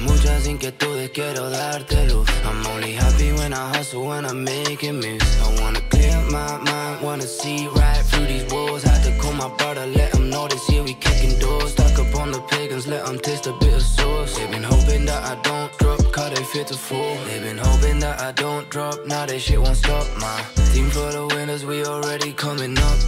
Muchas 0.00 0.46
inquietudes, 0.46 1.10
quiero 1.10 1.50
darte 1.50 2.06
luz. 2.08 2.28
I'm 2.44 2.66
only 2.66 2.94
happy 2.94 3.32
when 3.32 3.52
I 3.52 3.76
hustle, 3.76 4.06
when 4.06 4.24
I'm 4.24 4.44
making 4.44 4.96
moves. 4.96 5.38
I 5.40 5.93
my 6.34 6.58
mind, 6.68 7.02
wanna 7.06 7.28
see 7.40 7.68
right 7.68 8.02
through 8.10 8.26
these 8.26 8.46
walls. 8.52 8.82
Had 8.82 9.00
to 9.06 9.12
call 9.20 9.32
my 9.32 9.50
brother, 9.58 9.86
let 9.86 10.14
him 10.14 10.28
know 10.28 10.48
this 10.48 10.64
year 10.70 10.82
we 10.82 10.94
kicking 10.94 11.38
doors. 11.38 11.70
Stuck 11.72 11.98
up 12.02 12.14
on 12.22 12.32
the 12.32 12.40
pagans, 12.52 12.86
let 12.86 13.06
them 13.06 13.18
taste 13.18 13.46
a 13.46 13.52
bit 13.62 13.74
of 13.74 13.82
sauce. 13.82 14.36
They've 14.36 14.50
been 14.50 14.66
hoping 14.74 15.04
that 15.10 15.22
I 15.32 15.34
don't 15.48 15.70
drop, 15.78 16.00
cause 16.12 16.30
they 16.34 16.44
fit 16.52 16.66
to 16.68 16.74
fall. 16.88 17.16
They've 17.26 17.42
been 17.48 17.58
hoping 17.68 17.98
that 18.00 18.20
I 18.20 18.32
don't 18.32 18.68
drop, 18.74 18.96
now 19.06 19.24
they 19.26 19.38
shit 19.38 19.60
won't 19.60 19.76
stop. 19.76 20.06
My 20.24 20.36
team 20.72 20.88
for 20.90 21.08
the 21.16 21.24
winners, 21.34 21.64
we 21.64 21.84
already 21.84 22.32
coming 22.32 22.76
up. 22.78 22.98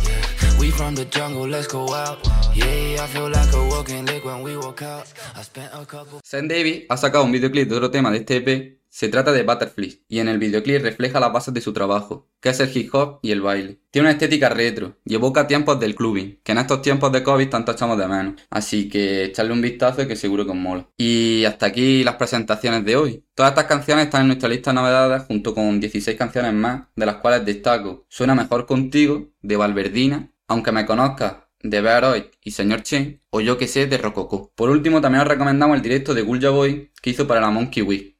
We 0.60 0.70
from 0.70 0.94
the 0.94 1.04
jungle, 1.04 1.46
let's 1.46 1.66
go 1.66 1.82
out. 1.92 2.18
Yeah, 2.54 3.04
I 3.04 3.06
feel 3.08 3.28
like 3.28 3.52
a 3.52 3.62
walking 3.68 4.06
lick 4.06 4.24
when 4.24 4.40
we 4.42 4.56
walk 4.56 4.82
out. 4.82 5.06
I 5.36 5.42
spent 5.42 5.70
a 5.74 5.84
couple. 5.84 6.20
Sam 6.24 6.48
Davis 6.48 6.84
ha 6.88 6.96
sacado 6.96 7.24
un 7.24 7.32
videoclip 7.32 7.68
de 7.68 7.76
otro 7.76 7.90
tema 7.90 8.10
de 8.10 8.18
este 8.18 8.36
EP, 8.36 8.75
se 8.96 9.10
trata 9.10 9.30
de 9.30 9.42
Butterfly, 9.42 10.04
y 10.08 10.20
en 10.20 10.28
el 10.28 10.38
videoclip 10.38 10.80
refleja 10.80 11.20
las 11.20 11.30
bases 11.30 11.52
de 11.52 11.60
su 11.60 11.74
trabajo, 11.74 12.30
que 12.40 12.48
es 12.48 12.60
el 12.60 12.74
hip 12.74 12.94
hop 12.94 13.18
y 13.20 13.30
el 13.30 13.42
baile. 13.42 13.78
Tiene 13.90 14.08
una 14.08 14.12
estética 14.12 14.48
retro 14.48 14.96
y 15.04 15.14
evoca 15.16 15.46
tiempos 15.46 15.78
del 15.78 15.94
clubbing, 15.94 16.40
que 16.42 16.52
en 16.52 16.58
estos 16.58 16.80
tiempos 16.80 17.12
de 17.12 17.22
COVID 17.22 17.50
tanto 17.50 17.72
echamos 17.72 17.98
de 17.98 18.08
menos. 18.08 18.40
Así 18.48 18.88
que 18.88 19.24
echarle 19.24 19.52
un 19.52 19.60
vistazo 19.60 20.08
que 20.08 20.16
seguro 20.16 20.46
que 20.46 20.52
os 20.52 20.56
mola. 20.56 20.88
Y 20.96 21.44
hasta 21.44 21.66
aquí 21.66 22.04
las 22.04 22.14
presentaciones 22.14 22.86
de 22.86 22.96
hoy. 22.96 23.22
Todas 23.34 23.52
estas 23.52 23.66
canciones 23.66 24.06
están 24.06 24.22
en 24.22 24.28
nuestra 24.28 24.48
lista 24.48 24.70
de 24.70 24.76
novedades 24.76 25.24
junto 25.24 25.54
con 25.54 25.78
16 25.78 26.16
canciones 26.16 26.54
más, 26.54 26.84
de 26.96 27.04
las 27.04 27.16
cuales 27.16 27.44
destaco 27.44 28.06
Suena 28.08 28.34
mejor 28.34 28.64
contigo, 28.64 29.28
de 29.42 29.56
Valverdina, 29.58 30.32
Aunque 30.48 30.72
me 30.72 30.86
conozcas, 30.86 31.34
de 31.62 31.82
Bearoid 31.82 32.24
y 32.42 32.52
Señor 32.52 32.82
Chen, 32.82 33.20
o 33.28 33.42
yo 33.42 33.58
que 33.58 33.68
sé, 33.68 33.86
de 33.86 33.98
Rococó. 33.98 34.52
Por 34.54 34.70
último, 34.70 35.02
también 35.02 35.20
os 35.20 35.28
recomendamos 35.28 35.76
el 35.76 35.82
directo 35.82 36.14
de 36.14 36.22
Gulja 36.22 36.48
Boy 36.48 36.92
que 37.02 37.10
hizo 37.10 37.26
para 37.26 37.42
la 37.42 37.50
Monkey 37.50 37.82
Week. 37.82 38.15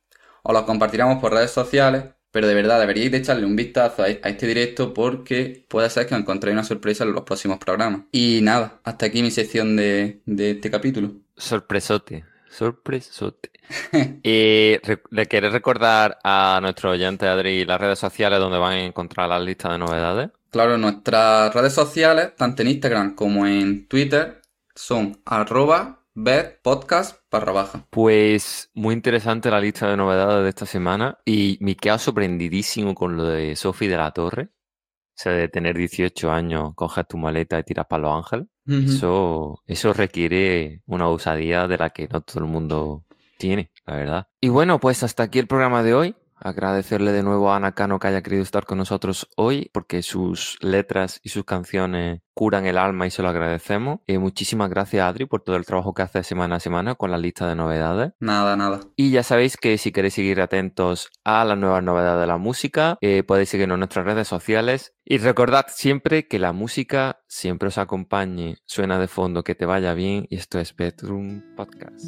Os 0.48 0.54
lo 0.54 0.64
compartiremos 0.64 1.18
por 1.18 1.32
redes 1.32 1.50
sociales, 1.50 2.04
pero 2.30 2.46
de 2.46 2.54
verdad 2.54 2.78
deberíais 2.78 3.10
de 3.10 3.18
echarle 3.18 3.44
un 3.44 3.56
vistazo 3.56 4.02
a 4.02 4.06
a 4.06 4.28
este 4.28 4.46
directo 4.46 4.94
porque 4.94 5.66
puede 5.68 5.90
ser 5.90 6.06
que 6.06 6.14
encontréis 6.14 6.52
una 6.52 6.62
sorpresa 6.62 7.02
en 7.02 7.12
los 7.12 7.24
próximos 7.24 7.58
programas. 7.58 8.02
Y 8.12 8.40
nada, 8.42 8.80
hasta 8.84 9.06
aquí 9.06 9.22
mi 9.22 9.32
sección 9.32 9.74
de, 9.74 10.20
de 10.24 10.52
este 10.52 10.70
capítulo. 10.70 11.14
Sorpresote. 11.36 12.24
Sorpresote. 12.48 13.50
y 14.22 14.76
¿le 15.10 15.26
quieres 15.26 15.52
recordar 15.52 16.18
a 16.22 16.60
nuestro 16.62 16.90
oyente 16.90 17.26
Adri 17.26 17.64
las 17.64 17.80
redes 17.80 17.98
sociales 17.98 18.38
donde 18.38 18.58
van 18.58 18.72
a 18.74 18.84
encontrar 18.84 19.28
la 19.28 19.40
lista 19.40 19.72
de 19.72 19.78
novedades? 19.78 20.30
Claro, 20.50 20.78
nuestras 20.78 21.52
redes 21.52 21.72
sociales, 21.72 22.36
tanto 22.36 22.62
en 22.62 22.68
Instagram 22.68 23.16
como 23.16 23.48
en 23.48 23.88
Twitter, 23.88 24.42
son 24.76 25.20
arroba 25.24 26.05
bedpodcast 26.16 27.20
barra 27.30 27.52
baja. 27.52 27.86
Pues 27.90 28.70
muy 28.74 28.94
interesante 28.94 29.50
la 29.50 29.60
lista 29.60 29.88
de 29.88 29.96
novedades 29.96 30.42
de 30.42 30.48
esta 30.48 30.66
semana 30.66 31.18
y 31.24 31.58
me 31.60 31.76
quedo 31.76 31.98
sorprendidísimo 31.98 32.94
con 32.94 33.16
lo 33.16 33.24
de 33.24 33.54
Sofi 33.54 33.86
de 33.86 33.96
la 33.96 34.10
Torre. 34.10 34.48
O 34.48 35.18
sea, 35.18 35.32
de 35.32 35.48
tener 35.48 35.76
18 35.78 36.30
años, 36.30 36.74
coges 36.74 37.06
tu 37.08 37.16
maleta 37.16 37.58
y 37.58 37.62
tiras 37.62 37.86
para 37.86 38.02
Los 38.02 38.16
Ángeles. 38.16 38.46
Eso, 38.66 39.62
eso 39.66 39.92
requiere 39.92 40.82
una 40.86 41.08
osadía 41.08 41.68
de 41.68 41.78
la 41.78 41.90
que 41.90 42.08
no 42.08 42.20
todo 42.20 42.40
el 42.40 42.50
mundo 42.50 43.06
tiene, 43.38 43.70
la 43.86 43.96
verdad. 43.96 44.28
Y 44.40 44.48
bueno, 44.48 44.80
pues 44.80 45.02
hasta 45.02 45.22
aquí 45.22 45.38
el 45.38 45.46
programa 45.46 45.82
de 45.82 45.94
hoy. 45.94 46.16
Agradecerle 46.38 47.12
de 47.12 47.22
nuevo 47.22 47.50
a 47.50 47.56
Ana 47.56 47.72
Cano 47.72 47.98
que 47.98 48.08
haya 48.08 48.22
querido 48.22 48.42
estar 48.42 48.66
con 48.66 48.78
nosotros 48.78 49.28
hoy, 49.36 49.70
porque 49.72 50.02
sus 50.02 50.58
letras 50.60 51.20
y 51.22 51.30
sus 51.30 51.44
canciones 51.44 52.20
curan 52.34 52.66
el 52.66 52.76
alma 52.76 53.06
y 53.06 53.10
se 53.10 53.22
lo 53.22 53.30
agradecemos. 53.30 54.00
Y 54.06 54.18
muchísimas 54.18 54.68
gracias, 54.68 55.06
Adri, 55.06 55.24
por 55.24 55.40
todo 55.40 55.56
el 55.56 55.64
trabajo 55.64 55.94
que 55.94 56.02
hace 56.02 56.22
semana 56.22 56.56
a 56.56 56.60
semana 56.60 56.94
con 56.94 57.10
la 57.10 57.16
lista 57.16 57.48
de 57.48 57.56
novedades. 57.56 58.12
Nada, 58.20 58.56
nada. 58.56 58.80
Y 58.94 59.10
ya 59.10 59.22
sabéis 59.22 59.56
que 59.56 59.78
si 59.78 59.90
queréis 59.90 60.14
seguir 60.14 60.40
atentos 60.42 61.10
a 61.24 61.44
las 61.46 61.56
nuevas 61.56 61.82
novedades 61.82 62.20
de 62.20 62.26
la 62.26 62.36
música, 62.36 62.98
eh, 63.00 63.22
podéis 63.22 63.48
seguirnos 63.48 63.76
en 63.76 63.80
nuestras 63.80 64.04
redes 64.04 64.28
sociales. 64.28 64.94
Y 65.04 65.18
recordad 65.18 65.66
siempre 65.68 66.28
que 66.28 66.38
la 66.38 66.52
música 66.52 67.20
siempre 67.26 67.68
os 67.68 67.78
acompañe, 67.78 68.58
suena 68.66 68.98
de 68.98 69.08
fondo, 69.08 69.42
que 69.42 69.54
te 69.54 69.64
vaya 69.64 69.94
bien. 69.94 70.26
Y 70.28 70.36
esto 70.36 70.58
es 70.58 70.76
Bedroom 70.76 71.42
Podcast. 71.56 72.04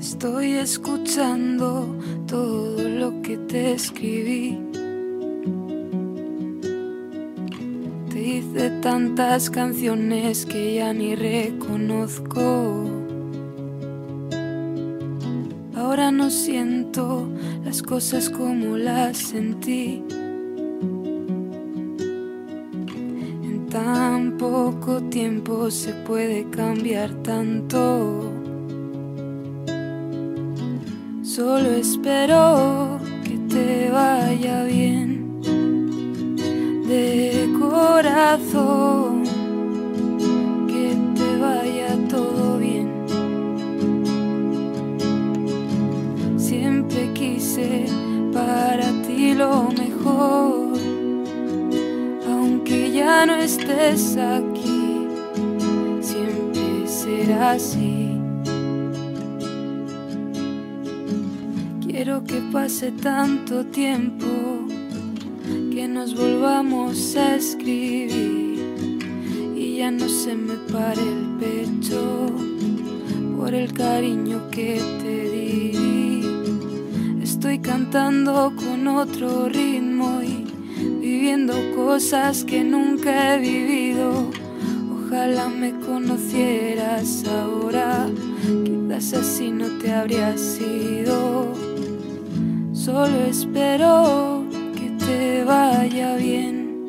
Estoy 0.00 0.52
escuchando 0.54 1.94
todo 2.26 2.88
lo 2.88 3.20
que 3.20 3.36
te 3.36 3.72
escribí. 3.72 4.58
Te 8.08 8.18
hice 8.18 8.70
tantas 8.80 9.50
canciones 9.50 10.46
que 10.46 10.76
ya 10.76 10.94
ni 10.94 11.14
reconozco. 11.14 12.88
Ahora 15.76 16.10
no 16.10 16.30
siento 16.30 17.28
las 17.62 17.82
cosas 17.82 18.30
como 18.30 18.78
las 18.78 19.18
sentí. 19.18 20.02
En 23.44 23.66
tan 23.68 24.38
poco 24.38 25.02
tiempo 25.02 25.70
se 25.70 25.92
puede 25.92 26.48
cambiar 26.48 27.12
tanto. 27.22 28.39
Solo 31.36 31.70
espero 31.70 32.98
que 33.22 33.38
te 33.48 33.88
vaya 33.88 34.64
bien 34.64 35.40
de 36.88 37.48
corazón, 37.56 39.22
que 40.66 40.96
te 41.14 41.36
vaya 41.38 41.96
todo 42.08 42.58
bien. 42.58 42.90
Siempre 46.36 47.12
quise 47.14 47.86
para 48.32 48.90
ti 49.06 49.32
lo 49.32 49.68
mejor, 49.70 50.76
aunque 52.28 52.90
ya 52.90 53.24
no 53.24 53.36
estés 53.36 54.16
aquí, 54.16 55.06
siempre 56.00 56.88
será 56.88 57.52
así. 57.52 57.99
Quiero 62.02 62.24
que 62.24 62.40
pase 62.50 62.92
tanto 62.92 63.66
tiempo 63.66 64.24
que 65.70 65.86
nos 65.86 66.14
volvamos 66.14 67.14
a 67.14 67.36
escribir 67.36 68.58
y 69.54 69.76
ya 69.76 69.90
no 69.90 70.08
se 70.08 70.34
me 70.34 70.54
pare 70.72 71.02
el 71.02 71.26
pecho 71.38 72.28
por 73.36 73.52
el 73.52 73.74
cariño 73.74 74.48
que 74.50 74.80
te 75.02 75.30
di. 75.30 77.22
Estoy 77.22 77.58
cantando 77.58 78.54
con 78.56 78.88
otro 78.88 79.50
ritmo 79.50 80.22
y 80.22 80.46
viviendo 81.02 81.52
cosas 81.76 82.44
que 82.44 82.64
nunca 82.64 83.34
he 83.34 83.40
vivido. 83.40 84.30
Ojalá 84.90 85.50
me 85.50 85.78
conocieras 85.80 87.24
ahora, 87.26 88.08
quizás 88.64 89.12
así 89.12 89.50
no 89.50 89.66
te 89.76 89.92
habrías 89.92 90.58
ido. 90.58 91.69
Solo 92.84 93.26
espero 93.28 94.42
que 94.74 94.88
te 95.04 95.44
vaya 95.44 96.16
bien 96.16 96.88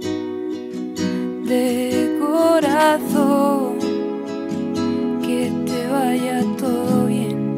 de 1.46 2.18
corazón, 2.18 3.78
que 5.22 5.52
te 5.66 5.88
vaya 5.88 6.46
todo 6.58 7.08
bien. 7.08 7.58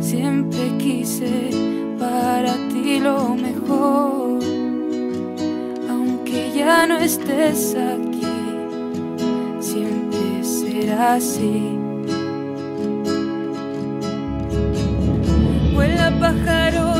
Siempre 0.00 0.70
quise 0.76 1.48
para 1.98 2.52
ti 2.68 3.00
lo 3.00 3.34
mejor, 3.36 4.38
aunque 5.88 6.52
ya 6.54 6.86
no 6.86 6.98
estés 6.98 7.74
aquí, 7.74 8.26
siempre 9.60 10.44
será 10.44 11.14
así. 11.14 11.79
Pájaro 16.20 16.99